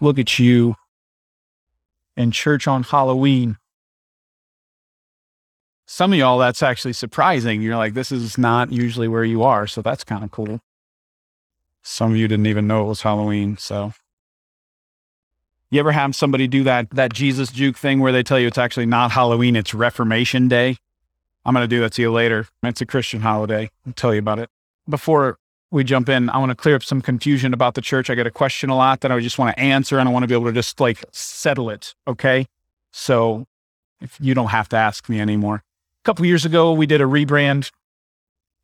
[0.00, 0.76] Look at you
[2.16, 3.56] in church on Halloween.
[5.86, 7.62] Some of y'all, that's actually surprising.
[7.62, 9.66] You're like, this is not usually where you are.
[9.66, 10.60] So that's kind of cool.
[11.82, 13.56] Some of you didn't even know it was Halloween.
[13.56, 13.92] So
[15.70, 18.58] you ever have somebody do that, that Jesus juke thing where they tell you it's
[18.58, 20.76] actually not Halloween, it's Reformation Day?
[21.44, 22.48] I'm going to do that to you later.
[22.64, 23.70] It's a Christian holiday.
[23.86, 24.50] I'll tell you about it.
[24.88, 25.38] Before
[25.70, 28.08] we jump in, I want to clear up some confusion about the church.
[28.08, 30.22] I get a question a lot that I just want to answer and I want
[30.22, 31.94] to be able to just like settle it.
[32.06, 32.46] Okay.
[32.92, 33.46] So
[34.00, 35.56] if you don't have to ask me anymore.
[35.56, 37.70] A couple years ago, we did a rebrand,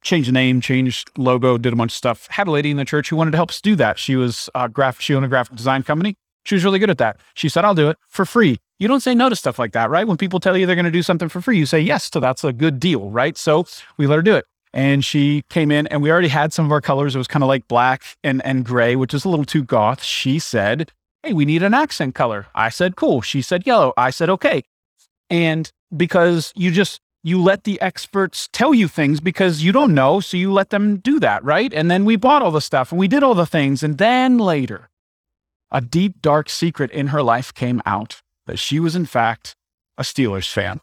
[0.03, 2.29] changed the name, changed logo, did a bunch of stuff.
[2.31, 3.99] Had a lady in the church who wanted to help us do that.
[3.99, 6.17] She was a graph, she owned a graphic design company.
[6.45, 7.21] She was really good at that.
[7.35, 8.59] She said, I'll do it for free.
[8.79, 10.07] You don't say no to stuff like that, right?
[10.07, 12.11] When people tell you they're going to do something for free, you say yes.
[12.13, 13.37] So that's a good deal, right?
[13.37, 13.65] So
[13.97, 14.45] we let her do it.
[14.75, 17.15] And she came in and we already had some of our colors.
[17.15, 20.03] It was kind of like black and, and gray, which is a little too goth.
[20.03, 22.47] She said, Hey, we need an accent color.
[22.55, 23.21] I said, Cool.
[23.21, 23.93] She said, Yellow.
[23.97, 24.63] I said, Okay.
[25.29, 30.21] And because you just, you let the experts tell you things because you don't know.
[30.21, 31.73] So you let them do that, right?
[31.73, 33.83] And then we bought all the stuff and we did all the things.
[33.83, 34.89] And then later,
[35.71, 39.55] a deep, dark secret in her life came out that she was, in fact,
[39.97, 40.81] a Steelers fan.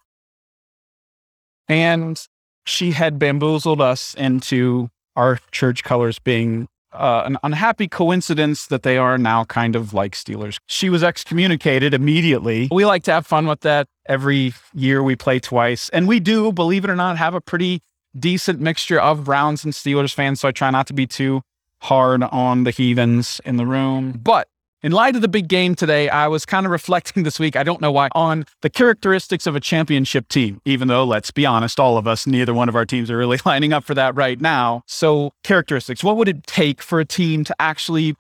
[1.68, 2.20] And
[2.66, 8.98] she had bamboozled us into our church colors being uh, an unhappy coincidence that they
[8.98, 10.58] are now kind of like Steelers.
[10.68, 12.68] She was excommunicated immediately.
[12.72, 13.88] We like to have fun with that.
[14.08, 15.90] Every year we play twice.
[15.90, 17.82] And we do, believe it or not, have a pretty
[18.18, 20.42] decent mixture of Browns and Steelers fans.
[20.42, 21.42] So I try not to be too
[21.82, 24.12] hard on the heathens in the room.
[24.12, 24.48] But
[24.82, 27.64] in light of the big game today, I was kind of reflecting this week, I
[27.64, 31.80] don't know why, on the characteristics of a championship team, even though, let's be honest,
[31.80, 34.40] all of us, neither one of our teams are really lining up for that right
[34.40, 34.84] now.
[34.88, 38.16] So, characteristics what would it take for a team to actually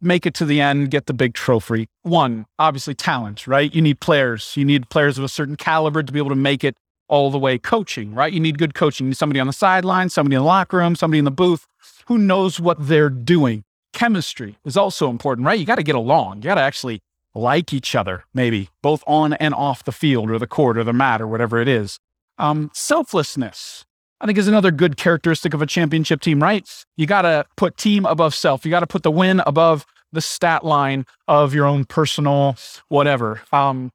[0.00, 1.88] make it to the end, get the big trophy?
[2.02, 3.72] One, obviously, talent, right?
[3.74, 4.56] You need players.
[4.56, 6.76] You need players of a certain caliber to be able to make it
[7.08, 8.32] all the way coaching, right?
[8.32, 9.06] You need good coaching.
[9.06, 11.66] You need somebody on the sideline, somebody in the locker room, somebody in the booth
[12.06, 15.58] who knows what they're doing chemistry is also important, right?
[15.58, 16.38] You got to get along.
[16.38, 17.00] You got to actually
[17.34, 20.92] like each other, maybe both on and off the field or the court or the
[20.92, 21.98] mat or whatever it is.
[22.38, 23.84] Um, selflessness,
[24.20, 26.68] I think, is another good characteristic of a championship team, right?
[26.96, 28.64] You got to put team above self.
[28.64, 32.56] You got to put the win above the stat line of your own personal
[32.88, 33.42] whatever.
[33.52, 33.90] Um,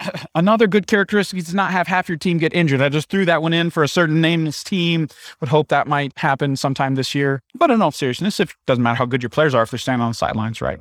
[0.34, 2.80] another good characteristic is not have half your team get injured.
[2.80, 5.08] I just threw that one in for a certain nameless team.
[5.40, 7.42] Would hope that might happen sometime this year.
[7.54, 10.02] But in all seriousness, it doesn't matter how good your players are, if they're standing
[10.02, 10.80] on the sidelines, right?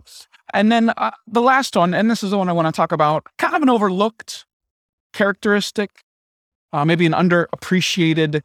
[0.53, 2.91] And then uh, the last one, and this is the one I want to talk
[2.91, 4.45] about, kind of an overlooked
[5.13, 6.03] characteristic,
[6.73, 8.41] uh, maybe an underappreciated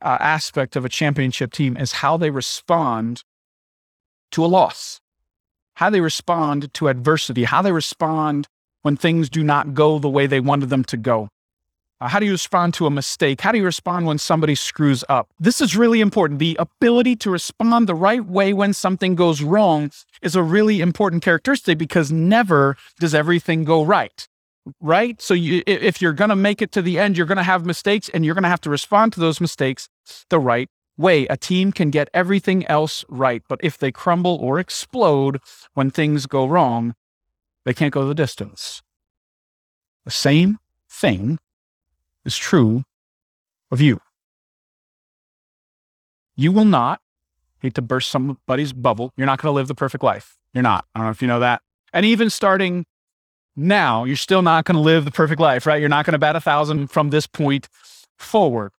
[0.00, 3.24] uh, aspect of a championship team is how they respond
[4.30, 5.00] to a loss,
[5.74, 8.46] how they respond to adversity, how they respond
[8.82, 11.28] when things do not go the way they wanted them to go?
[12.00, 13.40] Uh, how do you respond to a mistake?
[13.40, 15.28] How do you respond when somebody screws up?
[15.40, 16.38] This is really important.
[16.38, 19.90] The ability to respond the right way when something goes wrong
[20.22, 24.28] is a really important characteristic because never does everything go right.
[24.80, 25.20] Right?
[25.20, 27.66] So you, if you're going to make it to the end, you're going to have
[27.66, 29.88] mistakes and you're going to have to respond to those mistakes
[30.30, 31.26] the right way.
[31.26, 35.40] A team can get everything else right, but if they crumble or explode
[35.74, 36.94] when things go wrong,
[37.68, 38.80] they can't go the distance.
[40.06, 40.56] The same
[40.88, 41.38] thing
[42.24, 42.84] is true
[43.70, 44.00] of you.
[46.34, 47.02] You will not,
[47.60, 50.38] hate to burst somebody's bubble, you're not going to live the perfect life.
[50.54, 50.86] You're not.
[50.94, 51.60] I don't know if you know that.
[51.92, 52.86] And even starting
[53.54, 55.78] now, you're still not going to live the perfect life, right?
[55.78, 57.68] You're not going to bat a thousand from this point
[58.16, 58.72] forward.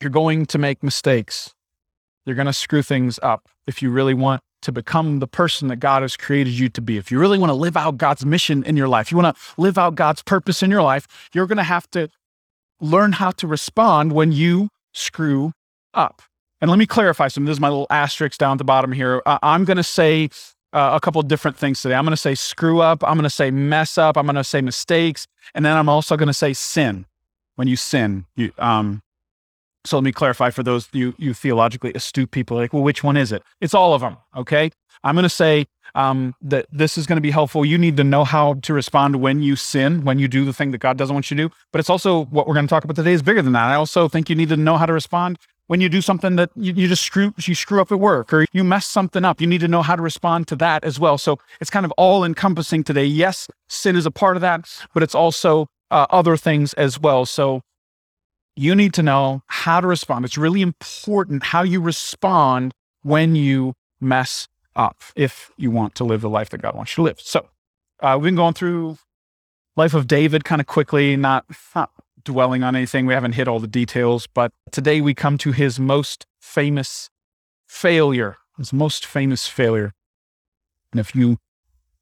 [0.00, 1.54] You're going to make mistakes.
[2.26, 5.76] You're going to screw things up if you really want to become the person that
[5.76, 8.62] God has created you to be, if you really want to live out God's mission
[8.64, 11.58] in your life, you want to live out God's purpose in your life, you're going
[11.58, 12.08] to have to
[12.80, 15.52] learn how to respond when you screw
[15.94, 16.22] up.
[16.60, 17.46] And let me clarify some.
[17.46, 19.22] This is my little asterisk down at the bottom here.
[19.26, 20.28] I'm going to say
[20.72, 21.94] uh, a couple different things today.
[21.94, 23.02] I'm going to say screw up.
[23.02, 24.18] I'm going to say mess up.
[24.18, 25.26] I'm going to say mistakes.
[25.54, 27.06] And then I'm also going to say sin.
[27.56, 29.02] When you sin, you, um,
[29.84, 33.16] so let me clarify for those you you theologically astute people like, well, which one
[33.16, 33.42] is it?
[33.60, 34.16] It's all of them.
[34.36, 34.70] Okay.
[35.02, 37.64] I'm going to say um, that this is going to be helpful.
[37.64, 40.72] You need to know how to respond when you sin, when you do the thing
[40.72, 41.54] that God doesn't want you to do.
[41.72, 43.64] But it's also what we're going to talk about today is bigger than that.
[43.64, 45.38] I also think you need to know how to respond
[45.68, 48.44] when you do something that you, you just screw you screw up at work or
[48.52, 49.40] you mess something up.
[49.40, 51.16] You need to know how to respond to that as well.
[51.16, 53.04] So it's kind of all encompassing today.
[53.04, 57.24] Yes, sin is a part of that, but it's also uh, other things as well.
[57.24, 57.62] So
[58.56, 60.24] you need to know how to respond.
[60.24, 66.20] It's really important how you respond when you mess up if you want to live
[66.20, 67.20] the life that God wants you to live.
[67.20, 67.48] So
[68.00, 68.98] uh, we've been going through
[69.76, 71.44] life of David kind of quickly, not,
[71.74, 71.90] not
[72.24, 73.06] dwelling on anything.
[73.06, 77.10] We haven't hit all the details, but today we come to his most famous
[77.66, 79.92] failure, his most famous failure.
[80.92, 81.38] And if you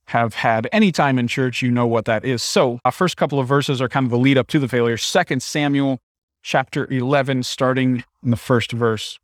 [0.06, 2.42] have had any time in church, you know what that is.
[2.42, 4.96] So, our first couple of verses are kind of the lead up to the failure.
[4.96, 5.98] Second Samuel
[6.42, 9.18] chapter 11, starting in the first verse.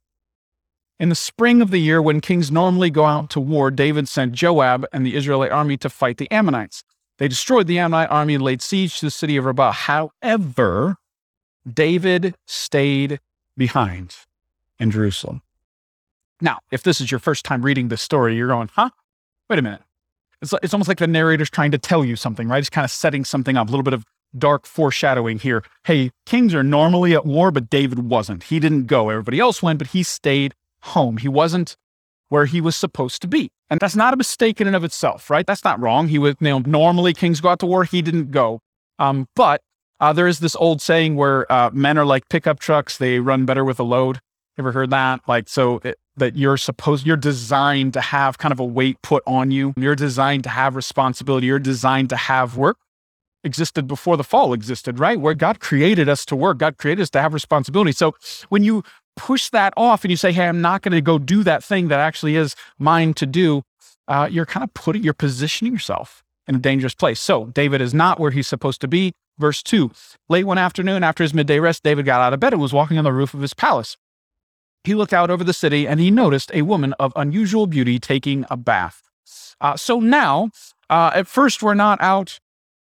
[1.01, 4.33] In the spring of the year, when kings normally go out to war, David sent
[4.33, 6.85] Joab and the Israelite army to fight the Ammonites.
[7.19, 9.73] They destroyed the Ammonite army and laid siege to the city of Rabbah.
[9.73, 10.97] However,
[11.71, 13.21] David stayed
[13.57, 14.17] behind
[14.79, 15.43] in Jerusalem.
[16.41, 18.91] Now, if this is your first time reading this story, you're going, huh?
[19.49, 19.83] Wait a minute.
[20.43, 22.59] It's, it's almost like the narrator's trying to tell you something, right?
[22.59, 24.05] He's kind of setting something up, a little bit of
[24.37, 25.63] dark foreshadowing here.
[25.85, 28.45] Hey, kings are normally at war, but David wasn't.
[28.45, 29.11] He didn't go.
[29.11, 31.17] Everybody else went, but he stayed home.
[31.19, 31.77] He wasn't
[32.29, 33.51] where he was supposed to be.
[33.71, 35.47] And that's not a mistake in and of itself, right?
[35.47, 36.09] That's not wrong.
[36.09, 37.85] He was, you know, normally kings go out to war.
[37.85, 38.61] He didn't go.
[38.99, 39.63] Um, but
[40.01, 42.99] uh, there is this old saying where uh, men are like pickup trucks.
[42.99, 44.21] They run better with a load.
[44.59, 45.21] Ever heard that?
[45.27, 49.23] Like, so it, that you're supposed, you're designed to have kind of a weight put
[49.27, 49.75] on you.
[49.77, 51.49] You're designed to have responsibility.
[51.49, 52.79] You're designed to have work
[53.44, 55.20] existed before the fall existed, right?
[55.20, 57.93] Where God created us to work, God created us to have responsibility.
[57.93, 58.14] So
[58.49, 58.82] when you
[59.17, 61.88] push that off and you say, Hey, I'm not going to go do that thing
[61.88, 63.62] that actually is mine to do,
[64.08, 67.20] uh, you're kind of putting, you're positioning yourself in a dangerous place.
[67.20, 69.12] So David is not where he's supposed to be.
[69.38, 69.91] Verse two,
[70.29, 72.99] late one afternoon after his midday rest, David got out of bed and was walking
[72.99, 73.96] on the roof of his palace.
[74.85, 78.44] He looked out over the city and he noticed a woman of unusual beauty taking
[78.50, 79.02] a bath.
[79.61, 80.50] Uh, so now,
[80.91, 82.38] uh, at first, we're not out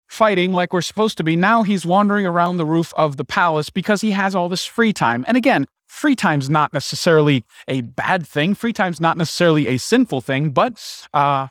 [0.07, 1.36] fighting like we're supposed to be.
[1.36, 4.94] Now he's wandering around the roof of the palace because he has all this free
[4.94, 5.25] time.
[5.27, 8.56] And again, free time's not necessarily a bad thing.
[8.56, 11.48] Free time's not necessarily a sinful thing, but uh,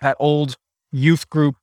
[0.00, 0.56] that old
[0.92, 1.56] youth group,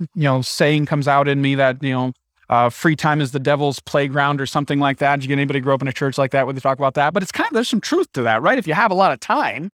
[0.00, 2.12] you know, saying comes out in me that, you know,
[2.50, 5.16] uh, free time is the devil's playground or something like that.
[5.16, 6.94] Did you get anybody grow up in a church like that where they talk about
[6.94, 7.14] that?
[7.14, 8.58] But it's kind of, there's some truth to that, right?
[8.58, 9.70] If you have a lot of time,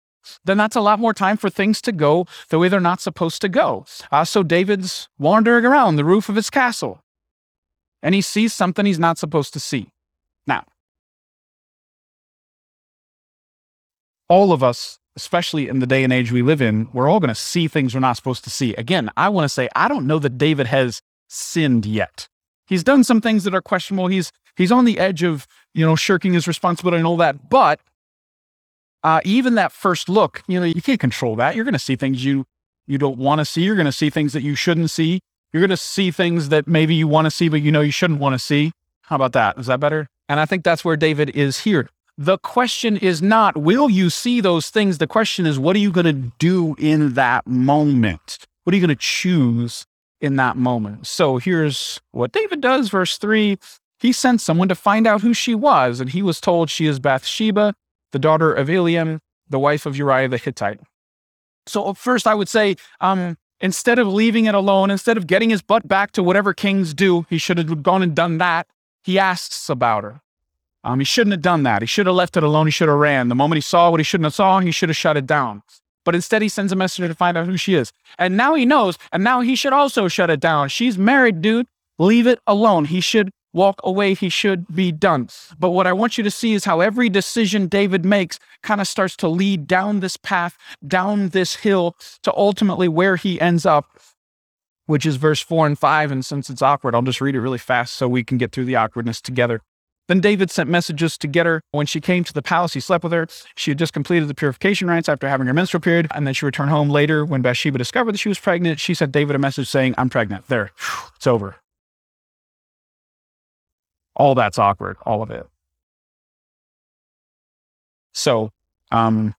[0.46, 3.42] then that's a lot more time for things to go the way they're not supposed
[3.42, 3.86] to go.
[4.12, 7.02] Uh, so David's wandering around the roof of his castle
[8.02, 9.90] and he sees something he's not supposed to see.
[10.48, 10.64] Now,
[14.28, 17.30] all of us, especially in the day and age we live in, we're all going
[17.30, 18.74] to see things we're not supposed to see.
[18.76, 22.28] Again, I want to say, I don't know that David has sinned yet.
[22.68, 24.08] He's done some things that are questionable.
[24.08, 27.80] He's he's on the edge of, you know, shirking his responsibility and all that, but
[29.04, 31.56] uh, even that first look, you know, you can't control that.
[31.56, 32.46] You're going to see things you
[32.88, 33.62] you don't want to see.
[33.62, 35.20] You're going to see things that you shouldn't see.
[35.54, 37.92] You're going to see things that maybe you want to see, but you know you
[37.92, 38.72] shouldn't want to see.
[39.04, 39.58] How about that?
[39.60, 40.08] Is that better?
[40.28, 41.88] And I think that's where David is here.
[42.18, 44.98] The question is not, will you see those things?
[44.98, 48.40] The question is, what are you going to do in that moment?
[48.64, 49.86] What are you going to choose
[50.20, 51.08] in that moment?
[51.08, 52.90] So here's what David does.
[52.90, 53.58] Verse three
[54.00, 57.00] He sent someone to find out who she was, and he was told she is
[57.00, 57.74] Bathsheba,
[58.12, 59.20] the daughter of Eliam,
[59.50, 60.80] the wife of Uriah the Hittite.
[61.66, 65.62] So, first, I would say, um, instead of leaving it alone, instead of getting his
[65.62, 68.68] butt back to whatever kings do, he should have gone and done that.
[69.04, 70.22] He asks about her.
[70.84, 71.82] Um, he shouldn't have done that.
[71.82, 72.68] He should have left it alone.
[72.68, 73.28] He should have ran.
[73.28, 75.62] The moment he saw what he shouldn't have saw, he should have shut it down.
[76.06, 77.92] But instead, he sends a messenger to find out who she is.
[78.18, 80.70] And now he knows, and now he should also shut it down.
[80.70, 81.68] She's married, dude.
[82.00, 82.86] Leave it alone.
[82.86, 85.30] He should walk away, he should be done.
[85.58, 88.88] But what I want you to see is how every decision David makes kind of
[88.88, 93.86] starts to lead down this path, down this hill to ultimately where he ends up,
[94.86, 96.12] which is verse four and five.
[96.12, 98.66] And since it's awkward, I'll just read it really fast so we can get through
[98.66, 99.62] the awkwardness together.
[100.08, 101.62] Then David sent messages to get her.
[101.70, 103.28] When she came to the palace, he slept with her.
[103.56, 106.48] She had just completed the purification rites after having her menstrual period, and then she
[106.48, 107.24] returned home later.
[107.24, 110.48] When Bathsheba discovered that she was pregnant, she sent David a message saying, I'm pregnant.
[110.48, 110.72] There,
[111.16, 111.58] it's over
[114.20, 115.48] all that's awkward, all of it.
[118.14, 118.52] So,
[118.92, 119.34] um,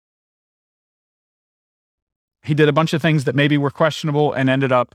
[2.43, 4.95] he did a bunch of things that maybe were questionable and ended up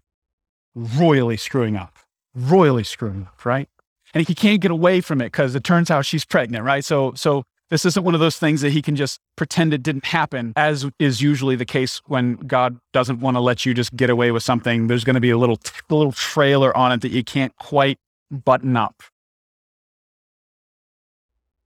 [0.73, 1.99] royally screwing up,
[2.33, 3.69] royally screwing up, right?
[4.13, 6.83] And he can't get away from it because it turns out she's pregnant, right?
[6.83, 10.05] So, so this isn't one of those things that he can just pretend it didn't
[10.05, 14.09] happen, as is usually the case when God doesn't want to let you just get
[14.09, 14.87] away with something.
[14.87, 17.99] There's going to be a little, a little trailer on it that you can't quite
[18.31, 19.03] button up,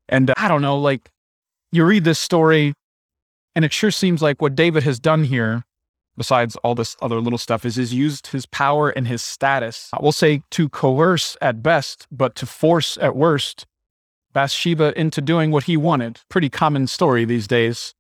[0.10, 1.10] and uh, I don't know, like
[1.72, 2.74] you read this story
[3.56, 5.64] and it sure seems like what David has done here,
[6.18, 10.02] besides all this other little stuff, is he's used his power and his status, I
[10.02, 13.66] will say to coerce at best, but to force at worst,
[14.34, 16.20] Bathsheba into doing what he wanted.
[16.30, 17.96] Pretty common story these days.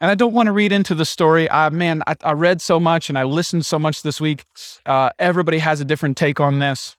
[0.00, 1.48] And I don't want to read into the story.
[1.48, 4.44] Uh, man, I, I read so much and I listened so much this week.
[4.86, 6.96] Uh, everybody has a different take on this.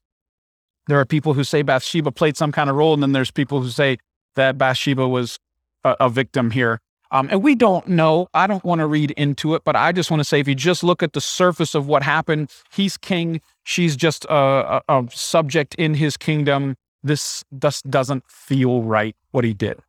[0.87, 3.61] There are people who say Bathsheba played some kind of role, and then there's people
[3.61, 3.97] who say
[4.35, 5.39] that Bathsheba was
[5.83, 6.79] a, a victim here.
[7.11, 8.27] Um, and we don't know.
[8.33, 10.53] I don't want to read into it, but I just want to say if you
[10.53, 13.41] just look at the surface of what happened, he's king.
[13.63, 16.75] She's just a, a, a subject in his kingdom.
[17.01, 19.79] This just doesn't feel right what he did.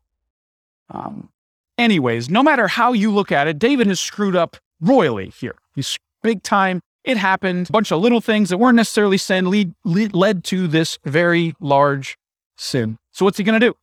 [0.88, 1.28] Um,
[1.76, 5.56] anyways, no matter how you look at it, David has screwed up royally here.
[5.74, 6.80] He's big time.
[7.04, 7.68] It happened.
[7.68, 11.54] A bunch of little things that weren't necessarily sin lead, lead led to this very
[11.60, 12.16] large
[12.56, 12.98] sin.
[13.12, 13.76] So what's he going to do?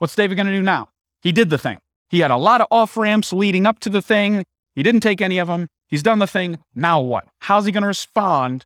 [0.00, 0.88] What's David going to do now?
[1.20, 1.76] He did the thing.
[2.08, 4.44] He had a lot of off ramps leading up to the thing.
[4.74, 5.68] He didn't take any of them.
[5.88, 6.58] He's done the thing.
[6.74, 7.26] Now what?
[7.40, 8.64] How's he going to respond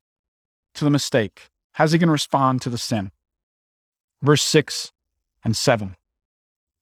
[0.75, 1.49] to the mistake?
[1.73, 3.11] How's he going to respond to the sin?
[4.23, 4.93] Verse 6
[5.43, 5.97] and 7.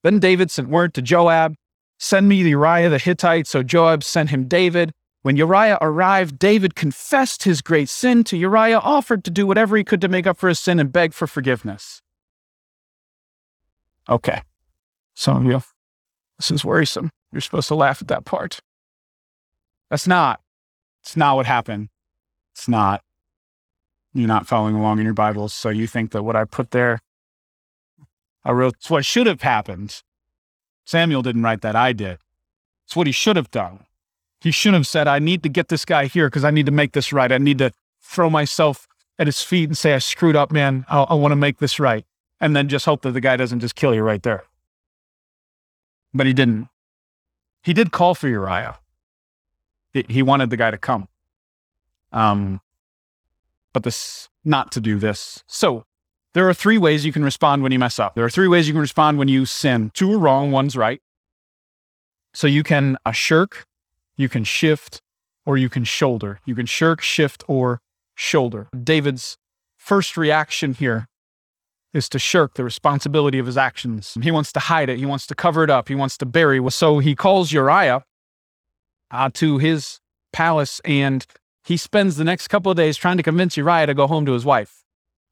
[0.02, 1.54] Then David sent word to Joab,
[1.98, 3.46] Send me Uriah the Hittite.
[3.46, 4.92] So Joab sent him David.
[5.22, 9.84] When Uriah arrived, David confessed his great sin to Uriah, offered to do whatever he
[9.84, 12.02] could to make up for his sin, and begged for forgiveness.
[14.08, 14.42] Okay.
[15.14, 15.62] Some of you
[16.38, 17.10] this is worrisome.
[17.30, 18.58] You're supposed to laugh at that part.
[19.90, 20.40] That's not.
[21.02, 21.88] It's not what happened.
[22.52, 23.02] It's not.
[24.12, 26.98] You're not following along in your Bibles, so you think that what I put there,
[28.44, 30.02] I wrote, it's what should have happened.
[30.84, 32.18] Samuel didn't write that, I did.
[32.84, 33.86] It's what he should have done.
[34.40, 36.72] He should have said, I need to get this guy here because I need to
[36.72, 37.30] make this right.
[37.30, 37.70] I need to
[38.02, 40.84] throw myself at his feet and say, I screwed up, man.
[40.88, 42.04] I, I want to make this right.
[42.42, 44.44] And then just hope that the guy doesn't just kill you right there
[46.14, 46.68] but he didn't.
[47.62, 48.78] He did call for Uriah.
[49.92, 51.08] He wanted the guy to come.
[52.12, 52.60] Um,
[53.72, 55.44] but this not to do this.
[55.46, 55.84] So
[56.34, 58.14] there are three ways you can respond when you mess up.
[58.14, 59.90] There are three ways you can respond when you sin.
[59.94, 61.00] Two are wrong, one's right.
[62.34, 63.66] So you can uh, shirk,
[64.16, 65.02] you can shift,
[65.44, 66.40] or you can shoulder.
[66.46, 67.82] You can shirk, shift, or
[68.14, 68.68] shoulder.
[68.82, 69.36] David's
[69.76, 71.08] first reaction here
[71.94, 74.16] is to shirk the responsibility of his actions.
[74.22, 74.98] He wants to hide it.
[74.98, 75.88] He wants to cover it up.
[75.88, 76.60] He wants to bury.
[76.70, 78.04] So he calls Uriah
[79.10, 80.00] uh, to his
[80.32, 81.26] palace and
[81.64, 84.32] he spends the next couple of days trying to convince Uriah to go home to
[84.32, 84.84] his wife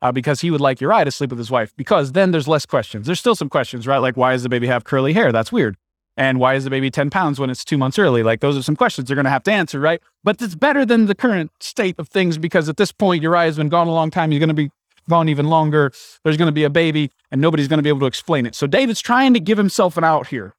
[0.03, 2.67] uh, because he would like Uriah to sleep with his wife because then there's less
[2.67, 3.07] questions.
[3.07, 3.99] There's still some questions, right?
[3.99, 5.33] Like, why does the baby have curly hair?
[5.33, 5.77] That's weird.
[6.17, 8.23] And why is the baby 10 pounds when it's two months early?
[8.23, 10.03] Like, those are some questions they're going to have to answer, right?
[10.23, 13.69] But it's better than the current state of things because at this point, Uriah's been
[13.69, 14.31] gone a long time.
[14.31, 14.71] He's going to be
[15.09, 15.93] gone even longer.
[16.25, 18.55] There's going to be a baby, and nobody's going to be able to explain it.
[18.55, 20.55] So David's trying to give himself an out here.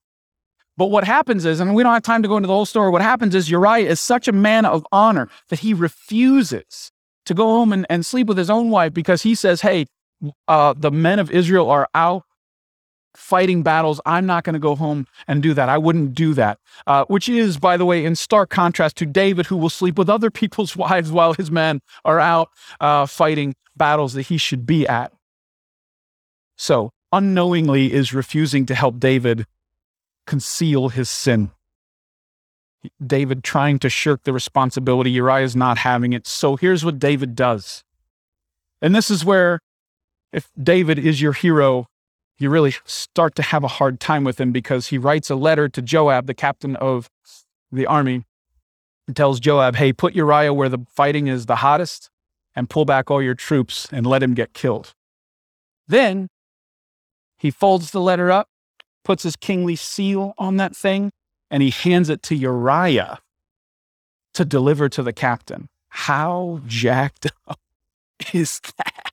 [0.77, 2.89] But what happens is, and we don't have time to go into the whole story,
[2.89, 6.91] what happens is Uriah is such a man of honor that he refuses
[7.25, 9.85] to go home and, and sleep with his own wife because he says, Hey,
[10.47, 12.23] uh, the men of Israel are out
[13.15, 13.99] fighting battles.
[14.05, 15.69] I'm not going to go home and do that.
[15.69, 16.59] I wouldn't do that.
[16.87, 20.09] Uh, which is, by the way, in stark contrast to David, who will sleep with
[20.09, 24.87] other people's wives while his men are out uh, fighting battles that he should be
[24.87, 25.11] at.
[26.57, 29.45] So, unknowingly, is refusing to help David
[30.27, 31.51] conceal his sin.
[33.05, 35.11] David trying to shirk the responsibility.
[35.11, 36.27] Uriah is not having it.
[36.27, 37.83] So, here's what David does.
[38.81, 39.59] And this is where,
[40.31, 41.87] if David is your hero,
[42.37, 45.69] you really start to have a hard time with him because he writes a letter
[45.69, 47.09] to Joab, the captain of
[47.71, 48.25] the army,
[49.07, 52.09] and tells Joab, Hey, put Uriah where the fighting is the hottest
[52.55, 54.93] and pull back all your troops and let him get killed.
[55.87, 56.27] Then
[57.37, 58.47] he folds the letter up,
[59.03, 61.11] puts his kingly seal on that thing,
[61.49, 63.19] and he hands it to Uriah
[64.33, 65.67] to deliver to the captain.
[65.89, 67.59] How jacked up
[68.33, 69.11] is that?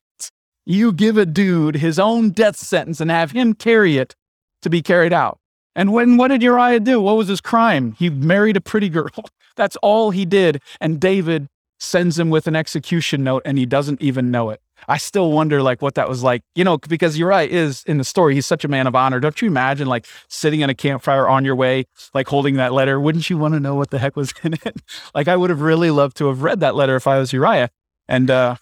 [0.69, 4.15] you give a dude his own death sentence and have him carry it
[4.61, 5.39] to be carried out.
[5.75, 7.01] And when what did Uriah do?
[7.01, 7.93] What was his crime?
[7.93, 9.09] He married a pretty girl.
[9.57, 10.61] That's all he did.
[10.79, 11.49] And David
[11.79, 14.61] sends him with an execution note and he doesn't even know it.
[14.87, 18.05] I still wonder like what that was like, you know, because Uriah is in the
[18.05, 19.21] story, he's such a man of honor.
[19.21, 23.01] Don't you imagine like sitting in a campfire on your way, like holding that letter?
[23.01, 24.77] Wouldn't you want to know what the heck was in it?
[25.15, 27.71] like I would have really loved to have read that letter if I was Uriah.
[28.09, 28.57] And uh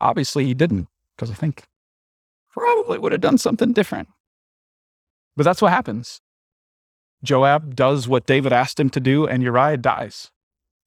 [0.00, 1.64] obviously he didn't because I think
[2.50, 4.08] probably would have done something different.
[5.36, 6.20] But that's what happens.
[7.24, 10.30] Joab does what David asked him to do, and Uriah dies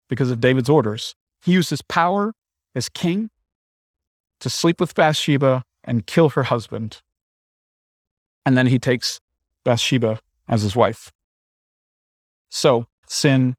[0.10, 1.16] because of David's orders.
[1.48, 2.34] He uses power
[2.76, 3.30] as king
[4.42, 7.02] to sleep with Bathsheba and kill her husband.
[8.46, 9.22] And then he takes
[9.64, 11.14] Bathsheba as his wife.
[12.50, 13.56] So, sin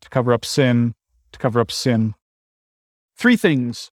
[0.00, 0.96] to cover up sin,
[1.30, 2.16] to cover up sin.
[3.16, 3.92] Three things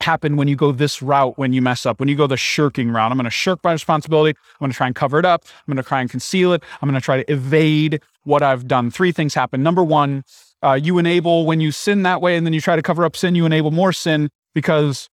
[0.00, 2.90] happen when you go this route when you mess up, when you go the shirking
[2.90, 3.12] route.
[3.12, 4.36] I'm going to shirk my responsibility.
[4.36, 5.44] I'm going to try and cover it up.
[5.46, 6.64] I'm going to try and conceal it.
[6.82, 8.90] I'm going to try to evade what I've done.
[8.90, 9.62] Three things happen.
[9.62, 10.24] Number one,
[10.62, 13.16] uh, you enable when you sin that way and then you try to cover up
[13.16, 15.08] sin, you enable more sin because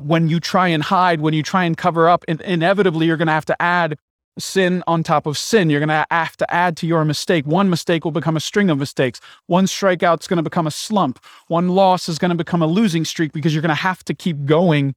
[0.00, 3.26] when you try and hide, when you try and cover up, in- inevitably you're going
[3.26, 3.98] to have to add
[4.38, 5.70] sin on top of sin.
[5.70, 7.46] You're going to have to add to your mistake.
[7.46, 9.20] One mistake will become a string of mistakes.
[9.46, 11.18] One strikeout is going to become a slump.
[11.48, 14.14] One loss is going to become a losing streak because you're going to have to
[14.14, 14.94] keep going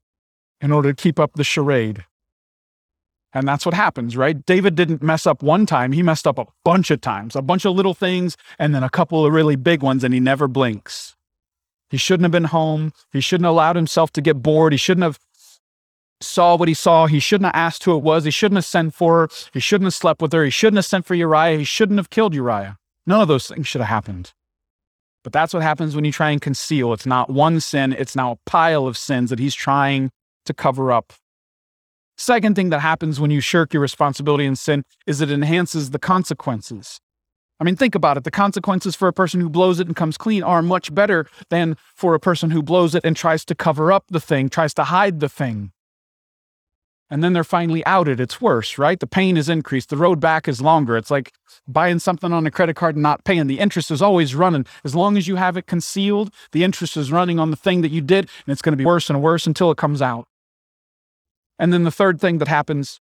[0.61, 2.05] in order to keep up the charade.
[3.33, 4.45] And that's what happens, right?
[4.45, 5.93] David didn't mess up one time.
[5.93, 8.89] He messed up a bunch of times, a bunch of little things, and then a
[8.89, 11.15] couple of really big ones, and he never blinks.
[11.89, 12.93] He shouldn't have been home.
[13.11, 14.73] He shouldn't have allowed himself to get bored.
[14.73, 15.19] He shouldn't have
[16.21, 17.07] saw what he saw.
[17.07, 18.25] He shouldn't have asked who it was.
[18.25, 19.29] He shouldn't have sent for her.
[19.53, 20.43] He shouldn't have slept with her.
[20.43, 21.57] He shouldn't have sent for Uriah.
[21.57, 22.77] He shouldn't have killed Uriah.
[23.07, 24.33] None of those things should have happened.
[25.23, 26.93] But that's what happens when you try and conceal.
[26.93, 30.11] It's not one sin, it's now a pile of sins that he's trying
[30.45, 31.13] to cover up.
[32.21, 35.97] Second thing that happens when you shirk your responsibility in sin is it enhances the
[35.97, 36.99] consequences.
[37.59, 38.25] I mean, think about it.
[38.25, 41.77] The consequences for a person who blows it and comes clean are much better than
[41.95, 44.83] for a person who blows it and tries to cover up the thing, tries to
[44.83, 45.71] hide the thing
[47.11, 48.97] and then they're finally outed, it's worse, right?
[48.97, 49.89] The pain is increased.
[49.89, 50.95] The road back is longer.
[50.95, 51.33] It's like
[51.67, 53.47] buying something on a credit card and not paying.
[53.47, 54.65] The interest is always running.
[54.85, 57.91] As long as you have it concealed, the interest is running on the thing that
[57.91, 60.25] you did, and it's going to be worse and worse until it comes out.
[61.61, 62.99] And then the third thing that happens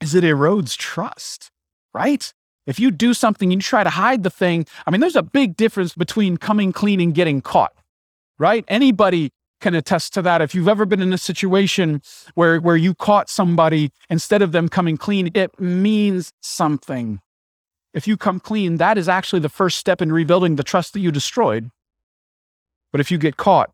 [0.00, 1.50] is it erodes trust,
[1.92, 2.32] right?
[2.66, 5.22] If you do something and you try to hide the thing, I mean, there's a
[5.22, 7.74] big difference between coming clean and getting caught,
[8.38, 8.64] right?
[8.66, 9.30] Anybody
[9.60, 10.40] can attest to that.
[10.40, 12.00] If you've ever been in a situation
[12.34, 17.20] where, where you caught somebody instead of them coming clean, it means something.
[17.92, 21.00] If you come clean, that is actually the first step in rebuilding the trust that
[21.00, 21.70] you destroyed.
[22.90, 23.70] But if you get caught,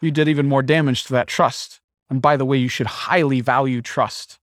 [0.00, 1.79] you did even more damage to that trust.
[2.10, 4.38] And by the way, you should highly value trust.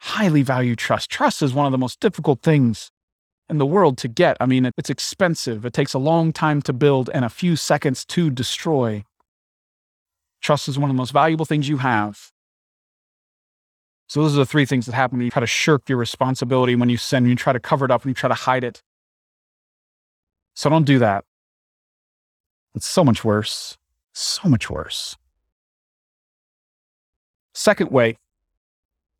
[0.00, 1.10] Highly value trust.
[1.10, 2.90] Trust is one of the most difficult things
[3.50, 4.38] in the world to get.
[4.40, 5.66] I mean, it's expensive.
[5.66, 9.04] It takes a long time to build and a few seconds to destroy.
[10.40, 12.32] Trust is one of the most valuable things you have.
[14.06, 16.74] So those are the three things that happen when you try to shirk your responsibility
[16.74, 18.64] when you sin, when you try to cover it up, when you try to hide
[18.64, 18.82] it.
[20.54, 21.24] So don't do that.
[22.74, 23.76] It's so much worse.
[24.12, 25.16] So much worse.
[27.54, 28.16] Second way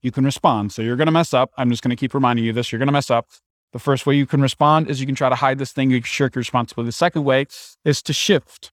[0.02, 0.72] you can respond.
[0.72, 1.50] So you're going to mess up.
[1.56, 2.72] I'm just going to keep reminding you this.
[2.72, 3.28] You're going to mess up.
[3.72, 5.90] The first way you can respond is you can try to hide this thing.
[5.90, 6.88] You shirk your responsibility.
[6.88, 7.46] The second way
[7.84, 8.72] is to shift.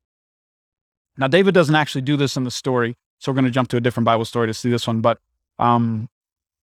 [1.17, 3.77] Now, David doesn't actually do this in the story, so we're going to jump to
[3.77, 5.19] a different Bible story to see this one, but
[5.57, 6.09] um,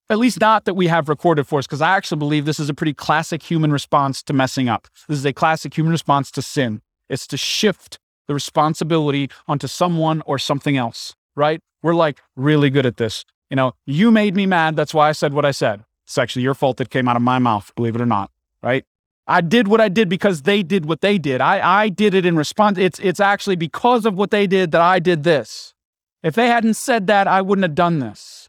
[0.09, 2.69] at least not that we have recorded for us, because I actually believe this is
[2.69, 4.87] a pretty classic human response to messing up.
[5.09, 6.83] This is a classic human response to sin.
[7.09, 11.61] It's to shift the responsibility onto someone or something else, right?
[11.83, 13.25] We're like really good at this.
[13.51, 14.77] You know, you made me mad.
[14.77, 15.85] That's why I said what I said.
[16.07, 18.31] It's actually your fault that came out of my mouth, believe it or not,
[18.63, 18.85] right?
[19.27, 21.41] I did what I did because they did what they did.
[21.41, 22.77] I, I did it in response.
[22.79, 25.75] It's, it's actually because of what they did that I did this.
[26.23, 28.49] If they hadn't said that, I wouldn't have done this.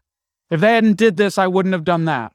[0.50, 2.32] If they hadn't did this, I wouldn't have done that.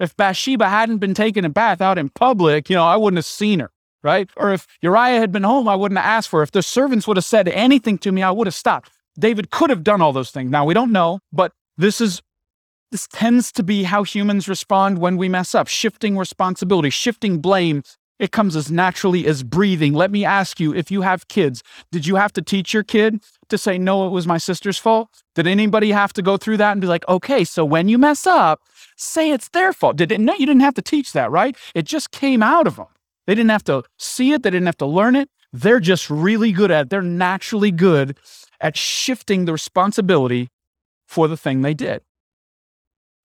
[0.00, 3.24] If Bathsheba hadn't been taking a bath out in public, you know, I wouldn't have
[3.24, 3.70] seen her,
[4.02, 4.28] right?
[4.36, 6.42] Or if Uriah had been home, I wouldn't have asked for her.
[6.42, 8.90] If the servants would have said anything to me, I would have stopped.
[9.18, 10.50] David could have done all those things.
[10.50, 12.22] Now, we don't know, but this is
[12.90, 17.82] this tends to be how humans respond when we mess up, shifting responsibility, shifting blame.
[18.20, 19.94] It comes as naturally as breathing.
[19.94, 23.20] Let me ask you if you have kids, did you have to teach your kid
[23.48, 25.08] to say, no, it was my sister's fault?
[25.34, 28.28] Did anybody have to go through that and be like, okay, so when you mess
[28.28, 28.60] up,
[28.96, 29.96] say it's their fault?
[29.96, 30.20] Did it?
[30.20, 31.56] No, you didn't have to teach that, right?
[31.74, 32.86] It just came out of them.
[33.26, 35.28] They didn't have to see it, they didn't have to learn it.
[35.52, 36.90] They're just really good at it.
[36.90, 38.16] They're naturally good
[38.60, 40.48] at shifting the responsibility
[41.06, 42.02] for the thing they did.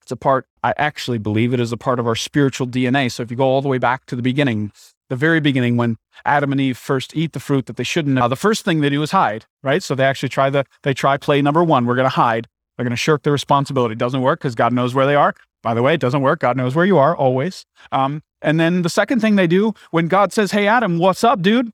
[0.02, 3.12] It's a part, I actually believe it is a part of our spiritual DNA.
[3.12, 4.72] So if you go all the way back to the beginning,
[5.08, 8.28] the very beginning when Adam and Eve first eat the fruit that they shouldn't, uh,
[8.28, 9.82] the first thing they do is hide, right?
[9.82, 11.86] So they actually try the, they try play number one.
[11.86, 12.48] We're going to hide.
[12.76, 13.92] They're going to shirk their responsibility.
[13.92, 15.34] It doesn't work because God knows where they are.
[15.62, 16.40] By the way, it doesn't work.
[16.40, 17.66] God knows where you are always.
[17.92, 21.42] Um, and then the second thing they do when God says, Hey, Adam, what's up,
[21.42, 21.72] dude?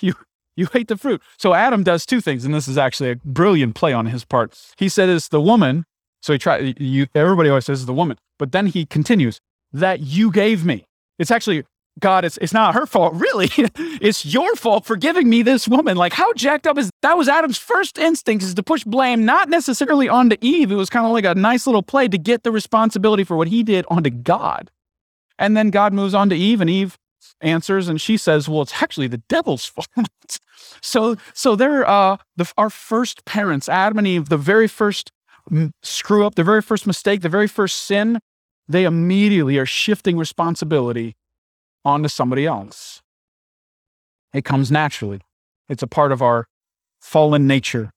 [0.00, 0.14] You,
[0.56, 1.22] you ate the fruit.
[1.38, 2.44] So Adam does two things.
[2.44, 4.58] And this is actually a brilliant play on his part.
[4.78, 5.84] He said, It's the woman
[6.24, 9.42] so he tried, you, everybody always says it's the woman, but then he continues
[9.74, 10.86] that you gave me.
[11.18, 11.64] It's actually,
[12.00, 13.50] God, it's, it's not her fault, really.
[13.54, 15.98] it's your fault for giving me this woman.
[15.98, 17.18] Like, how jacked up is that?
[17.18, 20.72] Was Adam's first instinct is to push blame, not necessarily onto Eve.
[20.72, 23.48] It was kind of like a nice little play to get the responsibility for what
[23.48, 24.70] he did onto God.
[25.38, 26.96] And then God moves on to Eve, and Eve
[27.40, 29.88] answers and she says, "Well, it's actually the devil's fault."
[30.80, 35.10] so, so they're uh, the, our first parents, Adam and Eve, the very first
[35.82, 38.20] screw up, the very first mistake, the very first sin.
[38.66, 41.16] They immediately are shifting responsibility
[41.84, 43.02] onto somebody else.
[44.32, 45.20] It comes naturally.
[45.68, 46.46] It's a part of our
[47.00, 47.90] fallen nature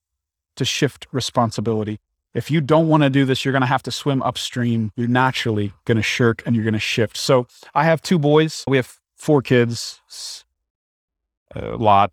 [0.58, 2.00] to shift responsibility.
[2.34, 4.92] If you don't want to do this, you're going to have to swim upstream.
[4.96, 7.18] You're naturally going to shirk and you're going to shift.
[7.18, 8.64] So I have two boys.
[8.68, 10.02] We have four kids,
[11.56, 12.12] a lot.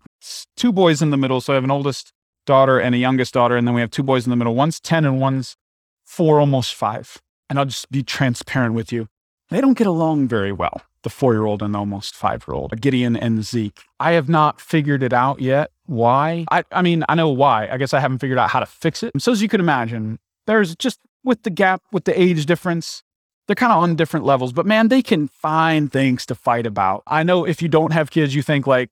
[0.55, 1.41] Two boys in the middle.
[1.41, 2.11] So I have an oldest
[2.45, 3.55] daughter and a youngest daughter.
[3.55, 4.55] And then we have two boys in the middle.
[4.55, 5.55] One's 10 and one's
[6.03, 7.21] four, almost five.
[7.49, 9.07] And I'll just be transparent with you.
[9.49, 12.55] They don't get along very well the four year old and the almost five year
[12.55, 13.79] old, Gideon and Zeke.
[13.99, 15.71] I have not figured it out yet.
[15.85, 16.45] Why?
[16.51, 17.69] I, I mean, I know why.
[17.69, 19.11] I guess I haven't figured out how to fix it.
[19.19, 23.03] So, as you can imagine, there's just with the gap, with the age difference,
[23.47, 27.03] they're kind of on different levels, but man, they can find things to fight about.
[27.07, 28.89] I know if you don't have kids, you think like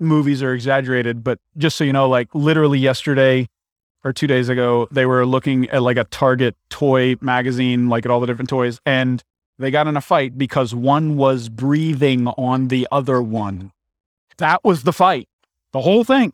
[0.00, 3.48] movies are exaggerated, but just so you know, like literally yesterday,
[4.04, 8.10] or two days ago, they were looking at like a Target toy magazine, like at
[8.10, 9.22] all the different toys, and
[9.58, 13.72] they got in a fight because one was breathing on the other one.
[14.38, 15.28] That was the fight,
[15.72, 16.32] the whole thing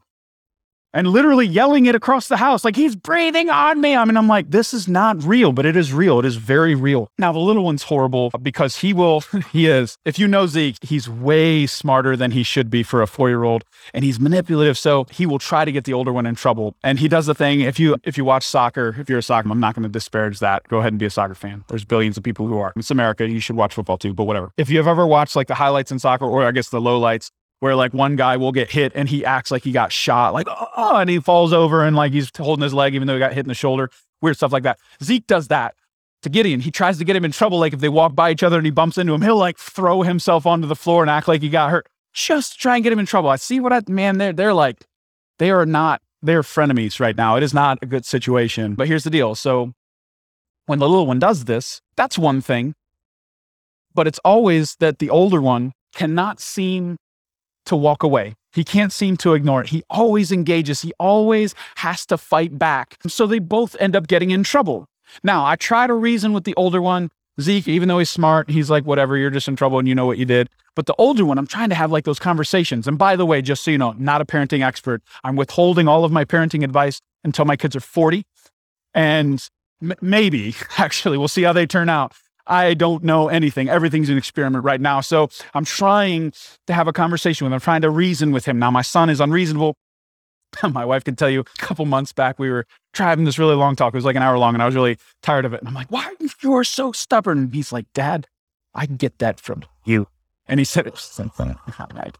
[0.94, 3.94] and literally yelling it across the house like he's breathing on me.
[3.94, 6.18] I mean, I'm like, this is not real, but it is real.
[6.18, 7.08] It is very real.
[7.18, 9.20] Now, the little one's horrible because he will,
[9.52, 13.06] he is, if you know Zeke, he's way smarter than he should be for a
[13.06, 14.78] four year old and he's manipulative.
[14.78, 16.74] So he will try to get the older one in trouble.
[16.82, 17.60] And he does the thing.
[17.60, 20.38] If you, if you watch soccer, if you're a soccer, I'm not going to disparage
[20.40, 20.66] that.
[20.68, 21.64] Go ahead and be a soccer fan.
[21.68, 22.72] There's billions of people who are.
[22.76, 23.28] It's America.
[23.28, 24.52] You should watch football too, but whatever.
[24.56, 27.30] If you have ever watched like the highlights in soccer or I guess the lowlights,
[27.60, 30.46] where like one guy will get hit and he acts like he got shot, like,
[30.48, 33.32] oh, and he falls over and like he's holding his leg even though he got
[33.32, 33.90] hit in the shoulder.
[34.20, 34.78] Weird stuff like that.
[35.02, 35.74] Zeke does that
[36.22, 36.60] to Gideon.
[36.60, 37.58] He tries to get him in trouble.
[37.58, 40.02] Like if they walk by each other and he bumps into him, he'll like throw
[40.02, 42.92] himself onto the floor and act like he got hurt just to try and get
[42.92, 43.30] him in trouble.
[43.30, 44.84] I see what I, man, they're, they're like,
[45.38, 47.36] they are not, they're frenemies right now.
[47.36, 48.74] It is not a good situation.
[48.74, 49.34] But here's the deal.
[49.34, 49.72] So
[50.66, 52.74] when the little one does this, that's one thing.
[53.94, 56.98] But it's always that the older one cannot seem
[57.68, 58.34] to walk away.
[58.52, 59.68] He can't seem to ignore it.
[59.68, 60.82] He always engages.
[60.82, 62.96] He always has to fight back.
[63.06, 64.86] So they both end up getting in trouble.
[65.22, 68.68] Now, I try to reason with the older one, Zeke, even though he's smart, he's
[68.68, 70.48] like, whatever, you're just in trouble and you know what you did.
[70.74, 72.88] But the older one, I'm trying to have like those conversations.
[72.88, 75.02] And by the way, just so you know, not a parenting expert.
[75.24, 78.24] I'm withholding all of my parenting advice until my kids are 40.
[78.94, 79.46] And
[79.82, 82.12] m- maybe, actually, we'll see how they turn out.
[82.48, 83.68] I don't know anything.
[83.68, 85.00] Everything's an experiment right now.
[85.00, 86.32] So I'm trying
[86.66, 87.54] to have a conversation with him.
[87.54, 88.58] I'm trying to reason with him.
[88.58, 89.76] Now, my son is unreasonable.
[90.72, 93.76] my wife can tell you a couple months back, we were driving this really long
[93.76, 93.92] talk.
[93.92, 95.60] It was like an hour long, and I was really tired of it.
[95.60, 97.38] And I'm like, why are you you're so stubborn?
[97.38, 98.26] And he's like, Dad,
[98.74, 100.08] I can get that from you.
[100.46, 100.86] And he said.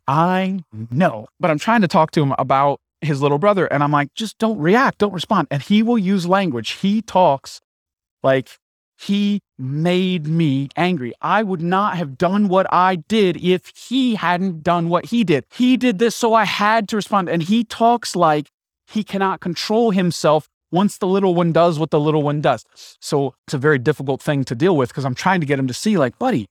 [0.07, 0.61] I
[0.91, 1.29] know.
[1.41, 3.67] But I'm trying to talk to him about his little brother.
[3.67, 5.49] And I'm like, just don't react, don't respond.
[5.51, 6.71] And he will use language.
[6.73, 7.61] He talks
[8.23, 8.59] like
[8.99, 11.13] he made me angry.
[11.21, 15.45] I would not have done what I did if he hadn't done what he did.
[15.55, 17.29] He did this, so I had to respond.
[17.29, 18.51] And he talks like
[18.87, 22.65] he cannot control himself once the little one does what the little one does.
[23.01, 25.69] So it's a very difficult thing to deal with because I'm trying to get him
[25.69, 26.47] to see, like, buddy,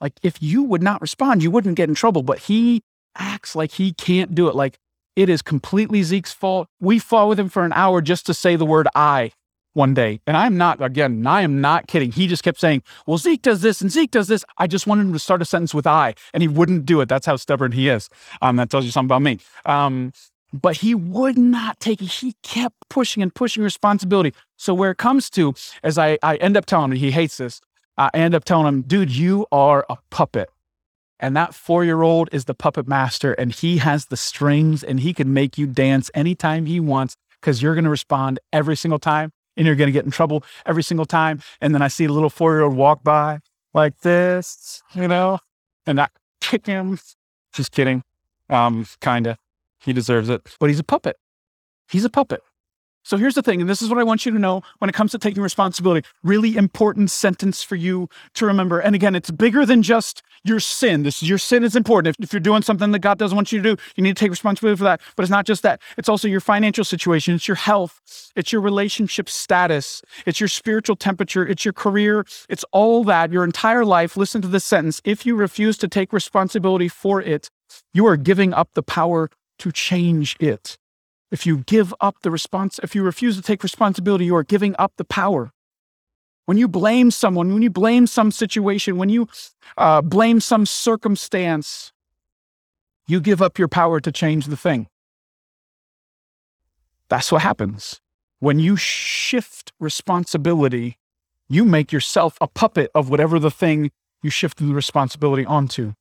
[0.00, 2.22] like if you would not respond, you wouldn't get in trouble.
[2.22, 2.82] But he
[3.16, 4.56] acts like he can't do it.
[4.56, 4.78] Like
[5.14, 6.66] it is completely Zeke's fault.
[6.80, 9.32] We fought with him for an hour just to say the word I
[9.74, 10.20] one day.
[10.26, 12.12] And I'm not, again, I am not kidding.
[12.12, 14.44] He just kept saying, well, Zeke does this and Zeke does this.
[14.58, 17.08] I just wanted him to start a sentence with I, and he wouldn't do it.
[17.08, 18.08] That's how stubborn he is.
[18.40, 19.38] Um, that tells you something about me.
[19.64, 20.12] Um,
[20.52, 22.06] but he would not take it.
[22.06, 24.34] He kept pushing and pushing responsibility.
[24.56, 27.60] So where it comes to, as I, I end up telling him, he hates this.
[27.96, 30.50] I end up telling him, dude, you are a puppet.
[31.18, 35.00] And that four year old is the puppet master, and he has the strings and
[35.00, 38.98] he can make you dance anytime he wants because you're going to respond every single
[38.98, 41.40] time and you're going to get in trouble every single time.
[41.60, 43.40] And then I see a little four year old walk by
[43.74, 45.38] like this, you know,
[45.86, 46.08] and I
[46.40, 46.98] kick him.
[47.52, 48.02] Just kidding.
[48.48, 49.36] Um, kind of.
[49.80, 51.16] He deserves it, but he's a puppet.
[51.90, 52.42] He's a puppet.
[53.04, 54.94] So here's the thing, and this is what I want you to know when it
[54.94, 56.06] comes to taking responsibility.
[56.22, 58.78] Really important sentence for you to remember.
[58.78, 61.02] And again, it's bigger than just your sin.
[61.02, 62.16] This is your sin is important.
[62.16, 64.20] If, if you're doing something that God doesn't want you to do, you need to
[64.20, 65.00] take responsibility for that.
[65.16, 65.80] But it's not just that.
[65.98, 67.34] It's also your financial situation.
[67.34, 68.00] It's your health.
[68.36, 70.02] It's your relationship status.
[70.24, 71.46] It's your spiritual temperature.
[71.46, 72.24] It's your career.
[72.48, 73.32] It's all that.
[73.32, 74.16] Your entire life.
[74.16, 75.00] Listen to this sentence.
[75.04, 77.50] If you refuse to take responsibility for it,
[77.92, 80.76] you are giving up the power to change it.
[81.32, 84.76] If you give up the response, if you refuse to take responsibility, you are giving
[84.78, 85.50] up the power.
[86.44, 89.28] When you blame someone, when you blame some situation, when you
[89.78, 91.90] uh, blame some circumstance,
[93.06, 94.88] you give up your power to change the thing.
[97.08, 98.00] That's what happens.
[98.38, 100.98] When you shift responsibility,
[101.48, 103.90] you make yourself a puppet of whatever the thing
[104.22, 105.94] you shifted the responsibility onto.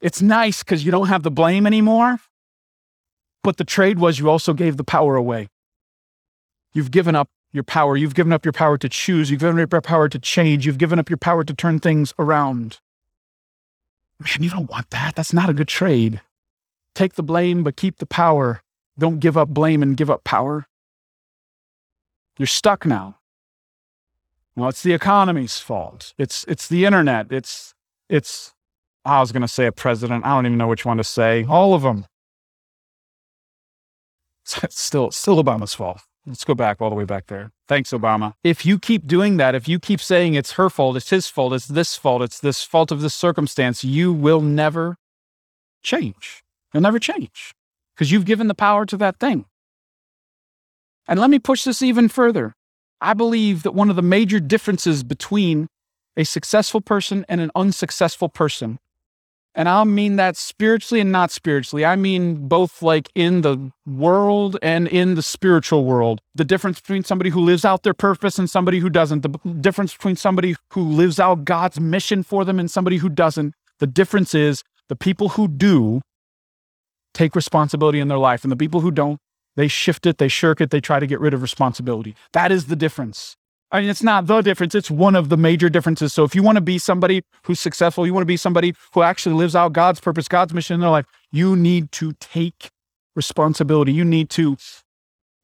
[0.00, 2.20] It's nice because you don't have the blame anymore,
[3.42, 5.48] but the trade was you also gave the power away.
[6.72, 7.96] You've given up your power.
[7.96, 9.30] You've given up your power to choose.
[9.30, 10.66] You've given up your power to change.
[10.66, 12.80] You've given up your power to turn things around.
[14.20, 15.14] Man, you don't want that.
[15.14, 16.20] That's not a good trade.
[16.94, 18.60] Take the blame, but keep the power.
[18.98, 20.66] Don't give up blame and give up power.
[22.36, 23.18] You're stuck now.
[24.56, 26.14] Well, it's the economy's fault.
[26.18, 27.30] It's it's the internet.
[27.30, 27.74] It's
[28.08, 28.52] it's
[29.04, 30.26] I was going to say a president.
[30.26, 31.44] I don't even know which one to say.
[31.48, 32.06] All of them.
[34.62, 36.00] It's still still Obama's fault.
[36.26, 37.52] Let's go back all the way back there.
[37.68, 38.34] Thanks, Obama.
[38.44, 41.54] If you keep doing that, if you keep saying it's her fault, it's his fault,
[41.54, 44.96] it's this fault, it's this fault of this circumstance, you will never
[45.82, 46.42] change.
[46.72, 47.54] You'll never change
[47.94, 49.46] because you've given the power to that thing.
[51.06, 52.52] And let me push this even further.
[53.00, 55.68] I believe that one of the major differences between
[56.16, 58.78] a successful person and an unsuccessful person
[59.54, 61.84] and I'll mean that spiritually and not spiritually.
[61.84, 66.20] I mean both like in the world and in the spiritual world.
[66.34, 69.22] The difference between somebody who lives out their purpose and somebody who doesn't.
[69.22, 73.54] The difference between somebody who lives out God's mission for them and somebody who doesn't.
[73.80, 76.02] The difference is the people who do
[77.14, 79.18] take responsibility in their life, and the people who don't,
[79.56, 82.14] they shift it, they shirk it, they try to get rid of responsibility.
[82.32, 83.36] That is the difference.
[83.70, 86.14] I mean, it's not the difference, it's one of the major differences.
[86.14, 89.02] So if you want to be somebody who's successful, you want to be somebody who
[89.02, 92.70] actually lives out God's purpose, God's mission in their life, you need to take
[93.14, 93.92] responsibility.
[93.92, 94.56] You need to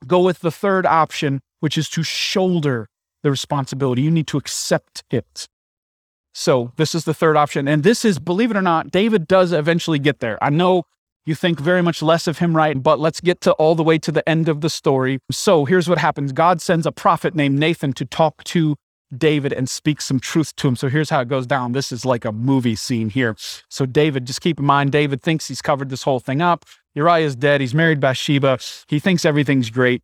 [0.06, 2.88] go with the third option, which is to shoulder
[3.22, 4.02] the responsibility.
[4.02, 5.48] You need to accept it.
[6.32, 7.68] So this is the third option.
[7.68, 10.42] And this is, believe it or not, David does eventually get there.
[10.42, 10.84] I know
[11.26, 12.80] you think very much less of him, right?
[12.82, 15.18] But let's get to all the way to the end of the story.
[15.30, 18.76] So here's what happens God sends a prophet named Nathan to talk to
[19.16, 20.76] David and speak some truth to him.
[20.76, 21.72] So here's how it goes down.
[21.72, 23.36] This is like a movie scene here.
[23.68, 26.64] So David, just keep in mind, David thinks he's covered this whole thing up.
[26.94, 27.60] Uriah's dead.
[27.60, 28.58] He's married Bathsheba.
[28.88, 30.02] He thinks everything's great.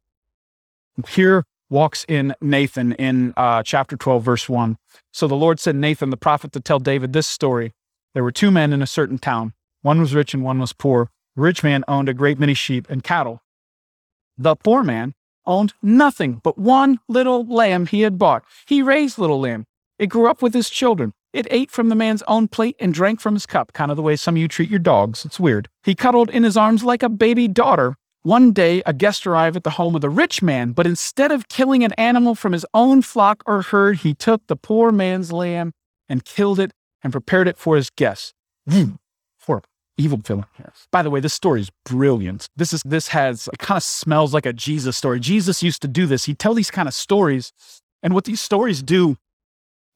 [1.09, 4.76] Here walks in Nathan in uh, chapter 12, verse 1.
[5.12, 7.72] So the Lord sent Nathan, the prophet, to tell David this story.
[8.12, 11.11] There were two men in a certain town one was rich and one was poor.
[11.37, 13.43] The rich man owned a great many sheep and cattle.
[14.37, 15.14] The poor man
[15.47, 18.45] owned nothing but one little lamb he had bought.
[18.66, 19.66] He raised little lamb.
[19.99, 21.12] It grew up with his children.
[21.33, 24.03] It ate from the man's own plate and drank from his cup, kind of the
[24.03, 25.25] way some of you treat your dogs.
[25.25, 25.69] It's weird.
[25.85, 27.97] He cuddled in his arms like a baby daughter.
[28.23, 31.49] One day, a guest arrived at the home of the rich man, but instead of
[31.49, 35.73] killing an animal from his own flock or herd, he took the poor man's lamb
[36.09, 38.35] and killed it and prepared it for his guests.
[40.00, 40.46] Evil villain.
[40.58, 40.86] Yes.
[40.90, 42.48] By the way, this story is brilliant.
[42.56, 45.20] This is this has it kind of smells like a Jesus story.
[45.20, 46.24] Jesus used to do this.
[46.24, 47.52] He'd tell these kind of stories,
[48.02, 49.18] and what these stories do,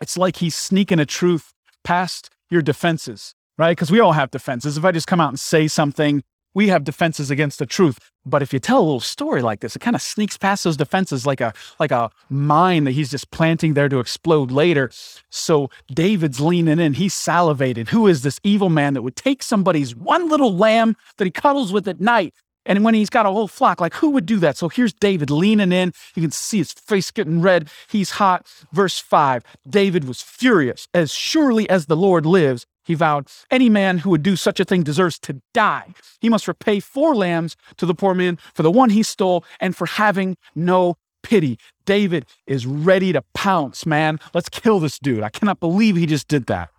[0.00, 3.72] it's like he's sneaking a truth past your defenses, right?
[3.76, 4.76] Because we all have defenses.
[4.76, 6.22] If I just come out and say something
[6.54, 7.98] we have defenses against the truth.
[8.24, 10.76] But if you tell a little story like this, it kind of sneaks past those
[10.76, 14.90] defenses like a like a mine that he's just planting there to explode later.
[15.30, 17.88] So David's leaning in, he's salivated.
[17.88, 21.72] Who is this evil man that would take somebody's one little lamb that he cuddles
[21.72, 22.32] with at night?
[22.66, 24.56] And when he's got a whole flock, like who would do that?
[24.56, 25.92] So here's David leaning in.
[26.14, 27.68] You can see his face getting red.
[27.90, 28.46] He's hot.
[28.72, 30.88] Verse 5 David was furious.
[30.94, 34.64] As surely as the Lord lives, he vowed, Any man who would do such a
[34.64, 35.94] thing deserves to die.
[36.20, 39.74] He must repay four lambs to the poor man for the one he stole and
[39.74, 41.58] for having no pity.
[41.86, 44.20] David is ready to pounce, man.
[44.32, 45.22] Let's kill this dude.
[45.22, 46.70] I cannot believe he just did that.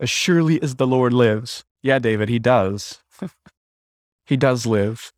[0.00, 1.64] As surely as the Lord lives.
[1.82, 3.02] Yeah, David, he does.
[4.26, 5.12] he does live.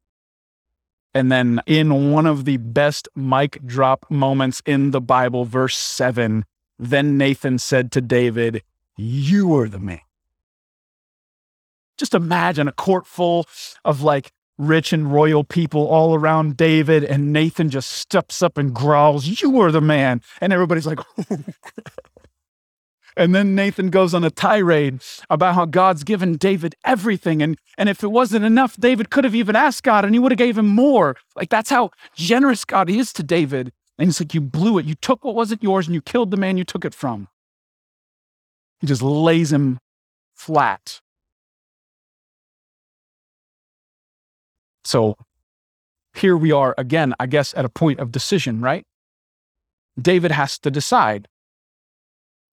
[1.14, 6.44] And then in one of the best mic drop moments in the Bible, verse 7,
[6.78, 8.62] then Nathan said to David,
[9.00, 10.00] you are the man.
[11.98, 13.46] Just imagine a court full
[13.84, 18.74] of like rich and royal people all around David, and Nathan just steps up and
[18.74, 20.20] growls, You are the man.
[20.40, 21.00] And everybody's like,
[23.16, 27.42] And then Nathan goes on a tirade about how God's given David everything.
[27.42, 30.32] And, and if it wasn't enough, David could have even asked God and he would
[30.32, 31.16] have gave him more.
[31.34, 33.72] Like that's how generous God is to David.
[33.98, 34.86] And he's like, you blew it.
[34.86, 37.28] You took what wasn't yours and you killed the man you took it from.
[38.80, 39.78] He just lays him
[40.34, 41.00] flat.
[44.84, 45.16] So
[46.14, 48.84] here we are again, I guess, at a point of decision, right?
[50.00, 51.28] David has to decide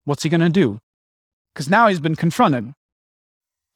[0.05, 0.79] what's he going to do?
[1.55, 2.73] Because now he's been confronted.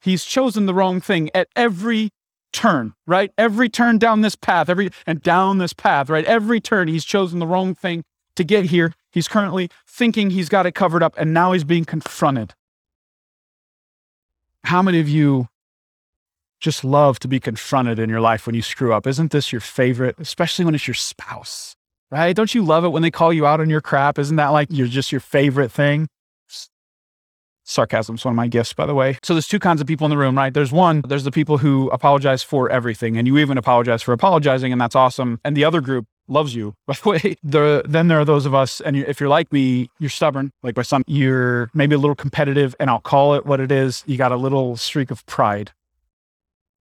[0.01, 2.09] He's chosen the wrong thing at every
[2.51, 3.31] turn, right?
[3.37, 6.25] Every turn down this path, every and down this path, right?
[6.25, 8.03] Every turn he's chosen the wrong thing
[8.35, 8.93] to get here.
[9.11, 12.53] He's currently thinking he's got it covered up and now he's being confronted.
[14.63, 15.47] How many of you
[16.59, 19.07] just love to be confronted in your life when you screw up?
[19.07, 21.75] Isn't this your favorite, especially when it's your spouse?
[22.09, 22.35] Right?
[22.35, 24.19] Don't you love it when they call you out on your crap?
[24.19, 26.07] Isn't that like you're just your favorite thing?
[27.63, 29.17] Sarcasm is one of my gifts, by the way.
[29.23, 30.53] So there's two kinds of people in the room, right?
[30.53, 34.71] There's one, there's the people who apologize for everything, and you even apologize for apologizing,
[34.73, 35.39] and that's awesome.
[35.45, 36.73] And the other group loves you.
[36.87, 39.89] By the way, the, then there are those of us, and if you're like me,
[39.99, 43.59] you're stubborn, like my son, you're maybe a little competitive, and I'll call it what
[43.59, 44.03] it is.
[44.07, 45.71] You got a little streak of pride.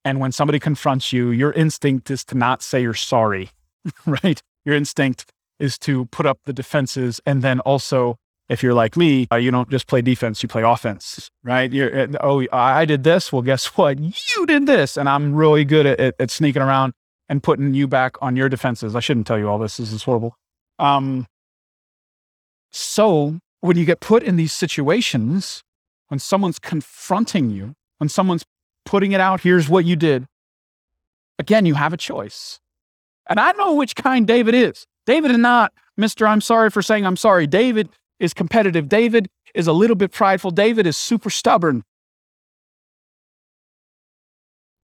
[0.06, 3.50] And when somebody confronts you, your instinct is to not say you're sorry,
[4.06, 4.42] right?
[4.66, 5.26] Your instinct
[5.60, 8.18] is to put up the defenses and then also
[8.50, 11.72] if you're like me, uh, you don't just play defense, you play offense, right?
[11.72, 13.32] You're, uh, oh, I did this.
[13.34, 14.00] Well, guess what?
[14.00, 14.98] You did this.
[14.98, 16.94] And I'm really good at, at, at, sneaking around
[17.30, 18.96] and putting you back on your defenses.
[18.96, 19.78] I shouldn't tell you all this.
[19.78, 20.36] This is horrible.
[20.80, 21.28] Um,
[22.72, 25.64] so when you get put in these situations,
[26.08, 28.46] when someone's confronting you, when someone's
[28.86, 30.26] putting it out, here's what you did.
[31.40, 32.60] Again, you have a choice.
[33.30, 34.86] And I know which kind David is.
[35.06, 36.28] David is not Mr.
[36.28, 37.48] I'm sorry for saying I'm sorry.
[37.48, 38.90] David is competitive.
[38.90, 40.52] David is a little bit prideful.
[40.52, 41.84] David is super stubborn.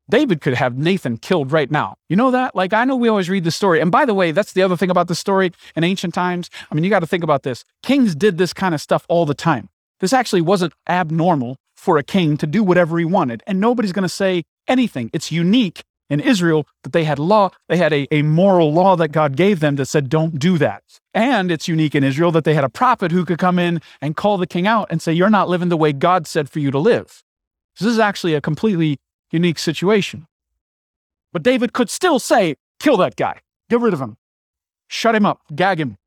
[0.09, 1.95] David could have Nathan killed right now.
[2.09, 2.55] You know that?
[2.55, 3.79] Like, I know we always read the story.
[3.79, 6.49] And by the way, that's the other thing about the story in ancient times.
[6.69, 7.63] I mean, you got to think about this.
[7.81, 9.69] Kings did this kind of stuff all the time.
[9.99, 13.43] This actually wasn't abnormal for a king to do whatever he wanted.
[13.47, 15.09] And nobody's going to say anything.
[15.13, 19.09] It's unique in Israel that they had law, they had a, a moral law that
[19.09, 20.83] God gave them that said, don't do that.
[21.13, 24.15] And it's unique in Israel that they had a prophet who could come in and
[24.15, 26.71] call the king out and say, You're not living the way God said for you
[26.71, 27.23] to live.
[27.75, 28.99] So this is actually a completely
[29.33, 30.27] unique situation.
[31.33, 34.17] But David could still say, Kill that guy, get rid of him,
[34.87, 35.97] shut him up, gag him.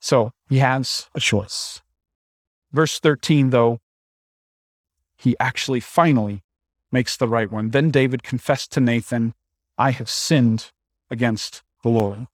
[0.00, 1.82] So he has a choice.
[2.72, 3.80] Verse 13, though,
[5.16, 6.42] he actually finally
[6.92, 7.70] makes the right one.
[7.70, 9.34] Then David confessed to Nathan,
[9.76, 10.70] I have sinned
[11.10, 12.26] against the Lord.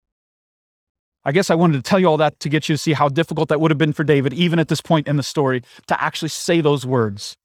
[1.23, 3.09] I guess I wanted to tell you all that to get you to see how
[3.09, 6.03] difficult that would have been for David, even at this point in the story, to
[6.03, 7.35] actually say those words.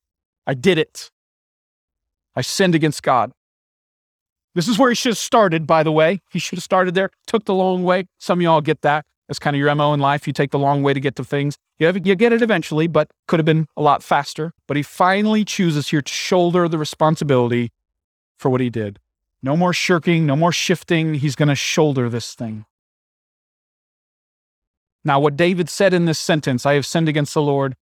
[0.47, 1.11] I did it.
[2.37, 3.33] I sinned against God.
[4.55, 6.21] This is where he should have started, by the way.
[6.31, 8.07] He should have started there, took the long way.
[8.19, 9.07] Some of y'all get that.
[9.29, 10.27] That's kind of your MO in life.
[10.27, 11.57] You take the long way to get to things.
[11.79, 14.53] You, have, you get it eventually, but could have been a lot faster.
[14.66, 17.71] But he finally chooses here to shoulder the responsibility
[18.38, 18.99] for what he did.
[19.40, 21.14] No more shirking, no more shifting.
[21.14, 22.66] He's going to shoulder this thing.
[25.05, 27.77] Now, what David said in this sentence, I have sinned against the Lord,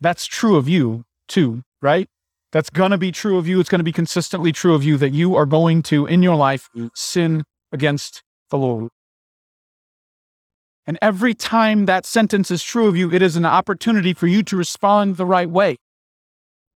[0.00, 2.08] that's true of you too, right?
[2.52, 3.60] That's going to be true of you.
[3.60, 6.36] It's going to be consistently true of you that you are going to, in your
[6.36, 6.90] life, mm.
[6.94, 8.90] sin against the Lord.
[10.86, 14.42] And every time that sentence is true of you, it is an opportunity for you
[14.44, 15.76] to respond the right way.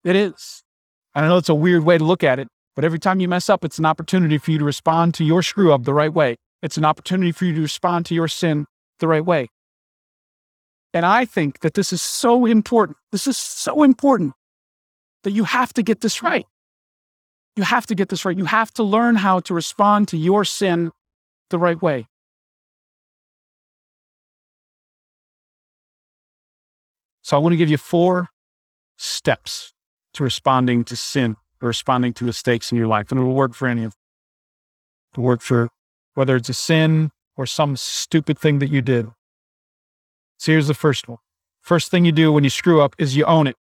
[0.02, 0.62] It is.
[1.14, 3.50] I know it's a weird way to look at it, but every time you mess
[3.50, 6.37] up, it's an opportunity for you to respond to your screw up the right way.
[6.62, 8.64] It's an opportunity for you to respond to your sin
[9.00, 9.48] the right way.
[10.94, 12.96] And I think that this is so important.
[13.12, 14.33] This is so important
[15.29, 16.47] that you have to get this right.
[17.55, 18.35] You have to get this right.
[18.35, 20.91] You have to learn how to respond to your sin
[21.51, 22.07] the right way.
[27.21, 28.31] So I want to give you four
[28.97, 29.75] steps
[30.14, 33.11] to responding to sin or responding to mistakes in your life.
[33.11, 34.01] And it'll work for any of them.
[35.12, 35.69] It'll work for
[36.14, 39.09] whether it's a sin or some stupid thing that you did.
[40.38, 41.19] So here's the first one.
[41.61, 43.57] First thing you do when you screw up is you own it.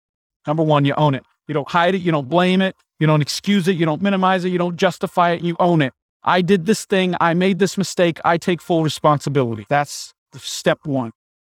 [0.46, 1.24] Number one, you own it.
[1.48, 2.02] You don't hide it.
[2.02, 2.76] You don't blame it.
[2.98, 3.76] You don't excuse it.
[3.76, 4.50] You don't minimize it.
[4.50, 5.42] You don't justify it.
[5.42, 5.92] You own it.
[6.22, 7.14] I did this thing.
[7.20, 8.18] I made this mistake.
[8.24, 9.66] I take full responsibility.
[9.68, 11.12] That's step one.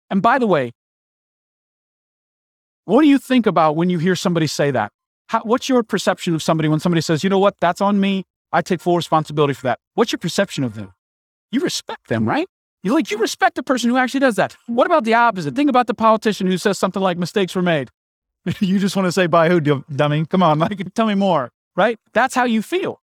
[0.09, 0.71] And by the way,
[2.85, 4.91] what do you think about when you hear somebody say that?
[5.27, 8.25] How, what's your perception of somebody when somebody says, you know what, that's on me.
[8.51, 9.79] I take full responsibility for that.
[9.93, 10.93] What's your perception of them?
[11.51, 12.47] You respect them, right?
[12.81, 14.55] You like you respect the person who actually does that.
[14.67, 15.55] What about the opposite?
[15.55, 17.89] Think about the politician who says something like mistakes were made.
[18.59, 20.25] you just want to say by who, dummy?
[20.25, 21.99] Come on, like tell me more, right?
[22.13, 23.01] That's how you feel.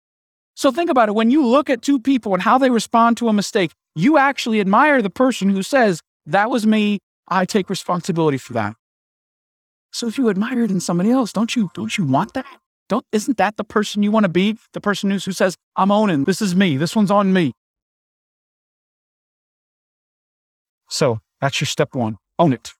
[0.55, 1.15] So think about it.
[1.15, 4.61] When you look at two people and how they respond to a mistake, you actually
[4.61, 6.99] admire the person who says, that was me.
[7.27, 8.75] I take responsibility for that.
[9.91, 12.45] So if you admire it in somebody else, don't you don't you want that?
[12.89, 14.57] Don't isn't that the person you want to be?
[14.73, 17.53] The person who, who says, I'm owning, this is me, this one's on me.
[20.89, 22.17] So that's your step one.
[22.37, 22.73] Own it.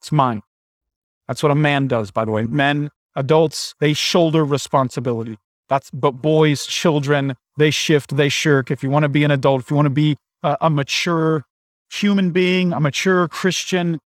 [0.00, 0.42] It's mine.
[1.28, 2.44] That's what a man does, by the way.
[2.44, 5.38] Men, adults, they shoulder responsibility.
[5.68, 8.70] That's, but boys, children, they shift, they shirk.
[8.70, 11.44] If you want to be an adult, if you want to be a, a mature
[11.90, 13.98] human being, a mature Christian,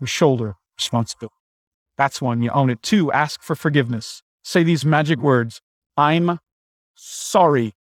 [0.00, 1.34] you shoulder responsibility.
[1.96, 2.82] That's one, you own it.
[2.82, 4.22] Two, ask for forgiveness.
[4.42, 5.60] Say these magic words
[5.96, 6.38] I'm
[6.94, 7.74] sorry.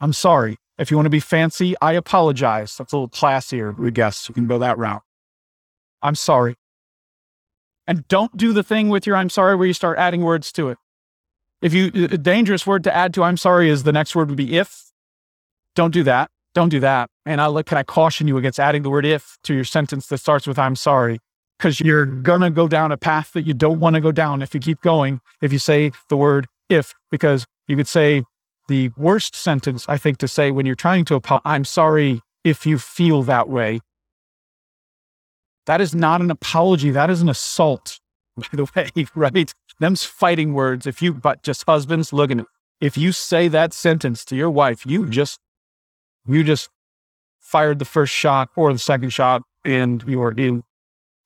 [0.00, 0.56] I'm sorry.
[0.78, 2.76] If you want to be fancy, I apologize.
[2.76, 4.28] That's a little classier, we guess.
[4.28, 5.02] You can go that route.
[6.02, 6.56] I'm sorry.
[7.86, 10.70] And don't do the thing with your I'm sorry where you start adding words to
[10.70, 10.78] it.
[11.60, 14.36] If you, a dangerous word to add to I'm sorry is the next word would
[14.36, 14.92] be if.
[15.74, 16.30] Don't do that.
[16.54, 17.10] Don't do that.
[17.26, 20.06] And I look, can I caution you against adding the word if to your sentence
[20.06, 21.20] that starts with I'm sorry?
[21.58, 24.42] Because you're going to go down a path that you don't want to go down
[24.42, 28.24] if you keep going, if you say the word if, because you could say
[28.68, 32.66] the worst sentence, I think, to say when you're trying to apologize, I'm sorry if
[32.66, 33.80] you feel that way.
[35.66, 36.90] That is not an apology.
[36.90, 38.00] That is an assault,
[38.36, 39.54] by the way, right?
[39.80, 40.86] Them's fighting words.
[40.86, 42.46] If you, but just husbands, look at it.
[42.80, 45.40] If you say that sentence to your wife, you just,
[46.26, 46.68] you just
[47.40, 50.62] fired the first shot or the second shot and you are in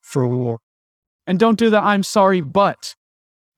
[0.01, 0.59] for war.
[1.27, 2.95] And don't do the I'm sorry, but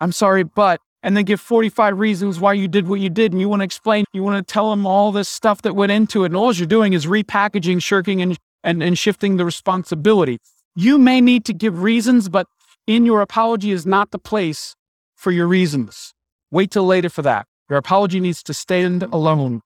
[0.01, 3.33] I'm sorry, but and then give 45 reasons why you did what you did.
[3.33, 5.93] And you want to explain, you want to tell them all this stuff that went
[5.93, 6.27] into it.
[6.27, 10.39] And all you're doing is repackaging, shirking, and, and, and shifting the responsibility.
[10.75, 12.47] You may need to give reasons, but
[12.87, 14.75] in your apology is not the place
[15.15, 16.15] for your reasons.
[16.51, 17.47] Wait till later for that.
[17.69, 19.61] Your apology needs to stand alone.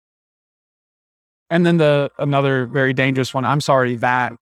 [1.51, 3.45] And then the another very dangerous one.
[3.45, 4.33] I'm sorry that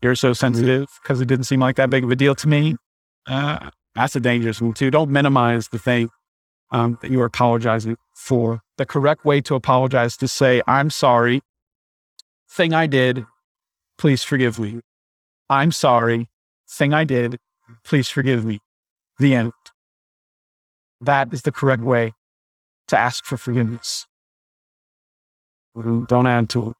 [0.00, 2.76] you're so sensitive because it didn't seem like that big of a deal to me.
[3.26, 4.90] Uh, that's a dangerous one too.
[4.90, 6.08] Don't minimize the thing
[6.70, 8.60] um, that you are apologizing for.
[8.76, 11.42] The correct way to apologize to say, I'm sorry,
[12.48, 13.26] thing I did,
[13.98, 14.80] please forgive me.
[15.50, 16.28] I'm sorry,
[16.68, 17.38] thing I did,
[17.84, 18.60] please forgive me.
[19.18, 19.52] The end.
[21.00, 22.12] That is the correct way
[22.88, 24.06] to ask for forgiveness.
[25.74, 26.76] Don't add to it.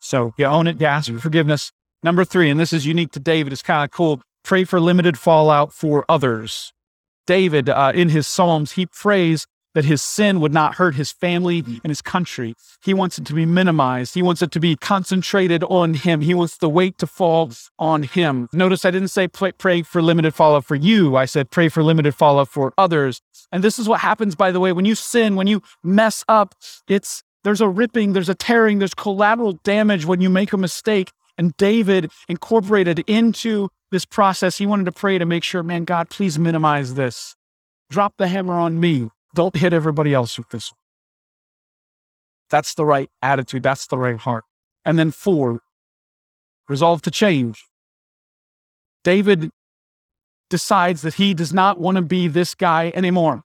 [0.00, 1.72] So you own it, you ask for forgiveness.
[2.02, 5.18] Number three, and this is unique to David, it's kind of cool pray for limited
[5.18, 6.72] fallout for others.
[7.26, 11.58] David, uh, in his Psalms, he prays that his sin would not hurt his family
[11.66, 12.54] and his country.
[12.82, 14.14] He wants it to be minimized.
[14.14, 16.20] He wants it to be concentrated on him.
[16.20, 18.48] He wants the weight to fall on him.
[18.52, 21.16] Notice I didn't say pray for limited fallout for you.
[21.16, 23.20] I said pray for limited fallout for others.
[23.50, 26.54] And this is what happens, by the way, when you sin, when you mess up,
[26.88, 31.10] it's there's a ripping, there's a tearing, there's collateral damage when you make a mistake.
[31.36, 36.08] And David incorporated into this process, he wanted to pray to make sure, man, God,
[36.08, 37.34] please minimize this.
[37.90, 39.10] Drop the hammer on me.
[39.34, 40.72] Don't hit everybody else with this.
[42.50, 43.62] That's the right attitude.
[43.62, 44.44] That's the right heart.
[44.84, 45.60] And then four,
[46.68, 47.64] resolve to change.
[49.04, 49.50] David
[50.50, 53.42] decides that he does not want to be this guy anymore.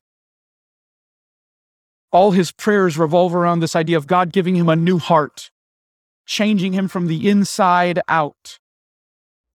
[2.11, 5.51] All his prayers revolve around this idea of God giving him a new heart,
[6.25, 8.59] changing him from the inside out.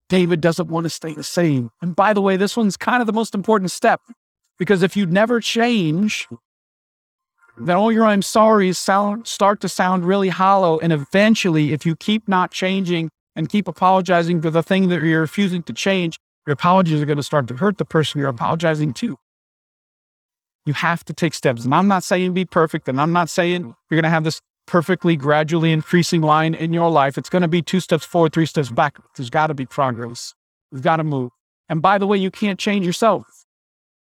[0.07, 1.71] David doesn't want to stay the same.
[1.81, 4.01] And by the way, this one's kind of the most important step
[4.61, 6.27] because if you never change,
[7.57, 10.77] then all your I'm sorry sound, start to sound really hollow.
[10.77, 15.21] And eventually, if you keep not changing and keep apologizing for the thing that you're
[15.21, 18.93] refusing to change, your apologies are going to start to hurt the person you're apologizing
[18.93, 19.17] to.
[20.67, 21.65] You have to take steps.
[21.65, 24.41] And I'm not saying be perfect, and I'm not saying you're going to have this
[24.67, 27.17] perfectly gradually increasing line in your life.
[27.17, 28.99] It's going to be two steps forward, three steps back.
[29.17, 30.35] There's got to be progress.
[30.71, 31.31] You've got to move.
[31.67, 33.40] And by the way, you can't change yourself.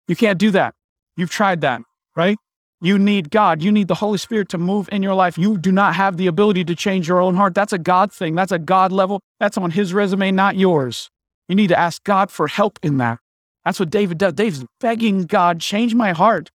[0.08, 0.74] You can't do that.
[1.16, 1.82] You've tried that,
[2.14, 2.36] right?
[2.80, 3.62] You need God.
[3.62, 5.38] You need the Holy Spirit to move in your life.
[5.38, 7.54] You do not have the ability to change your own heart.
[7.54, 8.34] That's a God thing.
[8.34, 9.20] That's a God level.
[9.40, 11.10] That's on his resume, not yours.
[11.48, 13.18] You need to ask God for help in that.
[13.64, 14.34] That's what David does.
[14.34, 16.50] David's begging God, change my heart.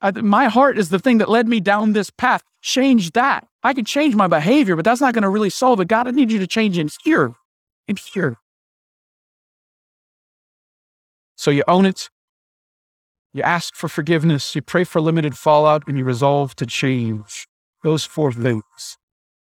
[0.00, 2.42] I, my heart is the thing that led me down this path.
[2.62, 3.46] Change that.
[3.62, 5.88] I can change my behavior, but that's not going to really solve it.
[5.88, 7.34] God, I need you to change in here,
[7.86, 8.38] in here.
[11.36, 12.08] So you own it.
[13.38, 14.56] You ask for forgiveness.
[14.56, 17.46] You pray for limited fallout, and you resolve to change.
[17.84, 18.98] Those four things.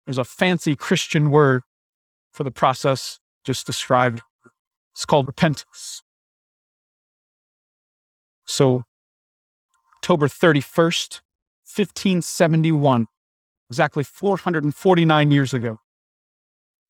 [0.05, 1.63] There's a fancy Christian word
[2.33, 4.23] for the process just described.
[4.93, 6.03] It's called repentance.
[8.45, 8.83] So
[9.99, 11.21] October 31st,
[11.63, 13.07] 1571,
[13.71, 15.79] exactly 449 years ago.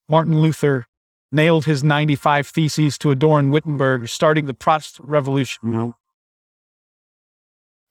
[0.08, 0.86] Martin Luther
[1.30, 5.92] nailed his 95 Theses to adorn Wittenberg, starting the Protestant Revolution.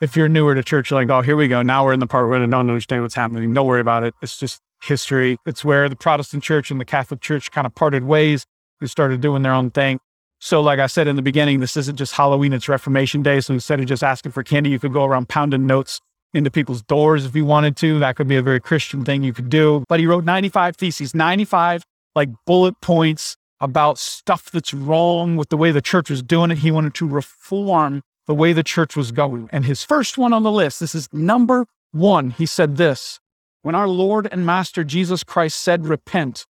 [0.02, 1.62] If you're newer to church, you're like, oh, here we go.
[1.62, 3.54] Now we're in the part where I don't understand what's happening.
[3.54, 4.14] Don't worry about it.
[4.22, 5.38] It's just history.
[5.46, 8.46] It's where the Protestant church and the Catholic church kind of parted ways.
[8.82, 10.00] and started doing their own thing.
[10.40, 13.40] So, like I said in the beginning, this isn't just Halloween, it's Reformation Day.
[13.40, 16.02] So instead of just asking for candy, you could go around pounding notes
[16.34, 18.00] into people's doors if you wanted to.
[18.00, 19.86] That could be a very Christian thing you could do.
[19.88, 21.84] But he wrote 95 theses, 95
[22.16, 26.60] like bullet points about stuff that's wrong with the way the church was doing it.
[26.60, 29.50] He wanted to reform the way the church was going.
[29.52, 33.20] And his first one on the list, this is number one, he said this
[33.62, 36.46] When our Lord and Master Jesus Christ said, Repent,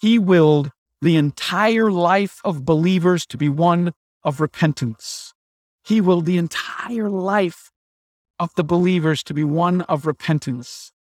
[0.00, 3.92] he willed the entire life of believers to be one
[4.24, 5.32] of repentance.
[5.84, 7.70] He willed the entire life
[8.38, 10.92] of the believers to be one of repentance.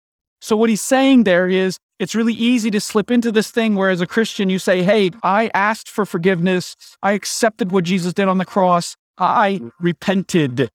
[0.40, 3.90] So, what he's saying there is it's really easy to slip into this thing where,
[3.90, 6.76] as a Christian, you say, Hey, I asked for forgiveness.
[7.02, 8.96] I accepted what Jesus did on the cross.
[9.18, 9.70] I mm.
[9.80, 10.70] repented.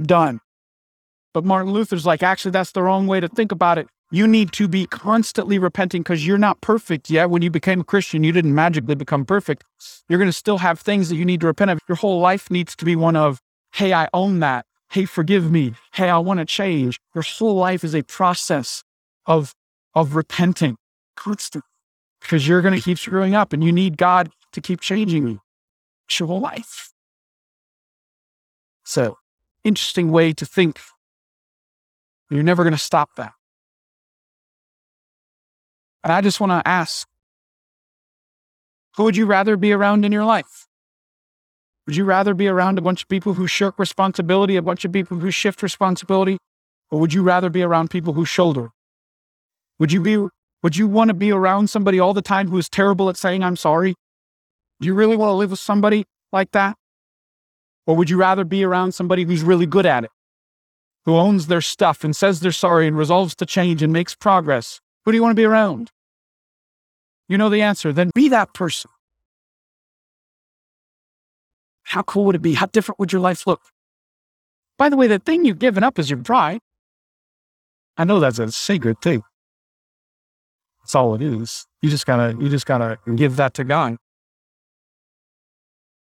[0.00, 0.40] Done.
[1.34, 3.88] But Martin Luther's like, actually, that's the wrong way to think about it.
[4.10, 7.30] You need to be constantly repenting because you're not perfect yet.
[7.30, 9.64] When you became a Christian, you didn't magically become perfect.
[10.08, 11.78] You're going to still have things that you need to repent of.
[11.88, 13.40] Your whole life needs to be one of,
[13.72, 14.66] hey, I own that.
[14.90, 15.74] Hey, forgive me.
[15.94, 17.00] Hey, I want to change.
[17.14, 18.84] Your whole life is a process
[19.24, 19.54] of,
[19.94, 20.76] of repenting
[21.16, 21.66] constantly
[22.20, 25.40] because you're going to keep screwing up and you need God to keep changing you.
[26.06, 26.91] It's your whole life.
[28.84, 29.18] So,
[29.64, 30.78] interesting way to think.
[32.30, 33.32] You're never going to stop that.
[36.02, 37.06] And I just want to ask
[38.96, 40.66] who would you rather be around in your life?
[41.86, 44.92] Would you rather be around a bunch of people who shirk responsibility, a bunch of
[44.92, 46.38] people who shift responsibility?
[46.90, 48.70] Or would you rather be around people who shoulder?
[49.78, 50.28] Would you be
[50.62, 53.42] would you want to be around somebody all the time who is terrible at saying
[53.42, 53.94] I'm sorry?
[54.80, 56.76] Do you really want to live with somebody like that?
[57.86, 60.10] Or would you rather be around somebody who's really good at it?
[61.04, 64.80] Who owns their stuff and says they're sorry and resolves to change and makes progress?
[65.04, 65.90] Who do you want to be around?
[67.28, 67.92] You know the answer.
[67.92, 68.90] Then be that person.
[71.82, 72.54] How cool would it be?
[72.54, 73.60] How different would your life look?
[74.78, 76.60] By the way, the thing you've given up is your pride.
[77.96, 79.22] I know that's a sacred thing.
[80.80, 81.66] That's all it is.
[81.82, 83.96] You just gotta, you just gotta give that to God.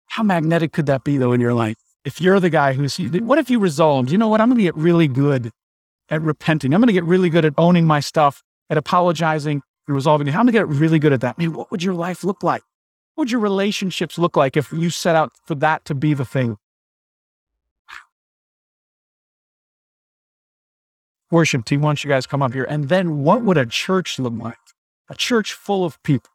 [0.08, 1.78] How magnetic could that be though in your life?
[2.04, 4.40] If you're the guy who's, what if you resolved, you know what?
[4.40, 5.52] I'm going to get really good
[6.10, 6.74] at repenting.
[6.74, 10.32] I'm going to get really good at owning my stuff at apologizing and resolving it.
[10.34, 11.36] going to get really good at that?
[11.38, 12.62] I mean, what would your life look like?
[13.16, 16.26] What would your relationships look like if you set out for that to be the
[16.26, 16.58] thing?
[21.32, 22.66] Worship team, why don't you guys come up here?
[22.66, 24.58] And then what would a church look like?
[25.10, 26.30] A church full of people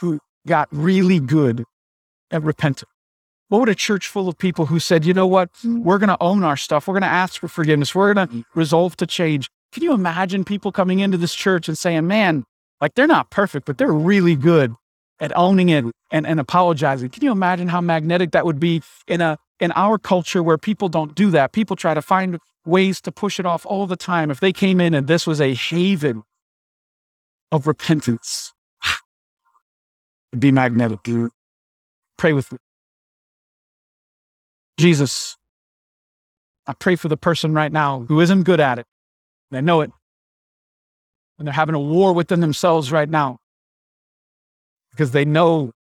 [0.00, 1.64] who got really good
[2.32, 2.88] at repenting.
[3.48, 5.82] What would a church full of people who said, you know what, mm.
[5.82, 6.88] we're going to own our stuff.
[6.88, 7.94] We're going to ask for forgiveness.
[7.94, 8.44] We're going to mm.
[8.54, 9.50] resolve to change.
[9.72, 12.44] Can you imagine people coming into this church and saying, man,
[12.80, 14.74] like they're not perfect, but they're really good
[15.20, 17.10] at owning it and, and apologizing?
[17.10, 20.88] Can you imagine how magnetic that would be in a in our culture where people
[20.88, 21.52] don't do that?
[21.52, 24.30] People try to find ways to push it off all the time.
[24.30, 26.22] If they came in and this was a haven
[27.50, 28.52] of repentance,
[30.32, 31.00] it'd be magnetic.
[32.22, 32.58] Pray with me.
[34.78, 35.36] Jesus,
[36.68, 38.86] I pray for the person right now who isn't good at it
[39.50, 39.90] they know it.
[41.36, 43.38] And they're having a war within themselves right now
[44.92, 45.72] because they know,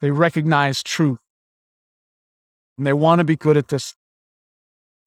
[0.00, 1.20] they recognize truth.
[2.76, 3.94] And they want to be good at this.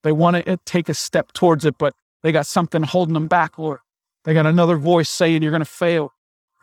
[0.03, 1.93] They want to eh, take a step towards it, but
[2.23, 3.79] they got something holding them back, Lord.
[4.23, 6.13] They got another voice saying you're going to fail.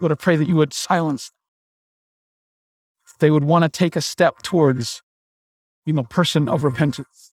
[0.01, 1.33] Lord, I pray that you would silence.
[3.23, 5.01] They would want to take a step towards,
[5.87, 7.33] you know, person of repentance.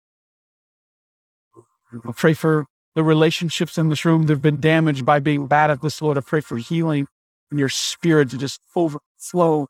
[1.91, 5.71] I pray for the relationships in this room that have been damaged by being bad
[5.71, 6.15] at this, Lord.
[6.15, 7.07] I pray for healing
[7.49, 9.65] and your spirit to just overflow.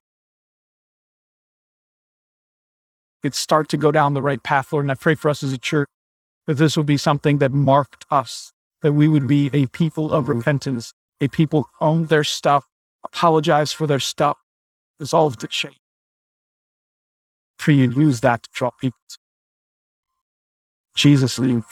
[3.24, 4.84] It start to go down the right path, Lord.
[4.84, 5.88] And I pray for us as a church
[6.47, 8.51] that this would be something that marked us,
[8.82, 10.39] that we would be a people of mm-hmm.
[10.39, 12.65] repentance, a people who own their stuff,
[13.05, 14.38] apologize for their stuff,
[14.99, 15.79] resolve to change.
[17.68, 18.99] You use that to draw people.
[20.95, 21.64] Jesus, name,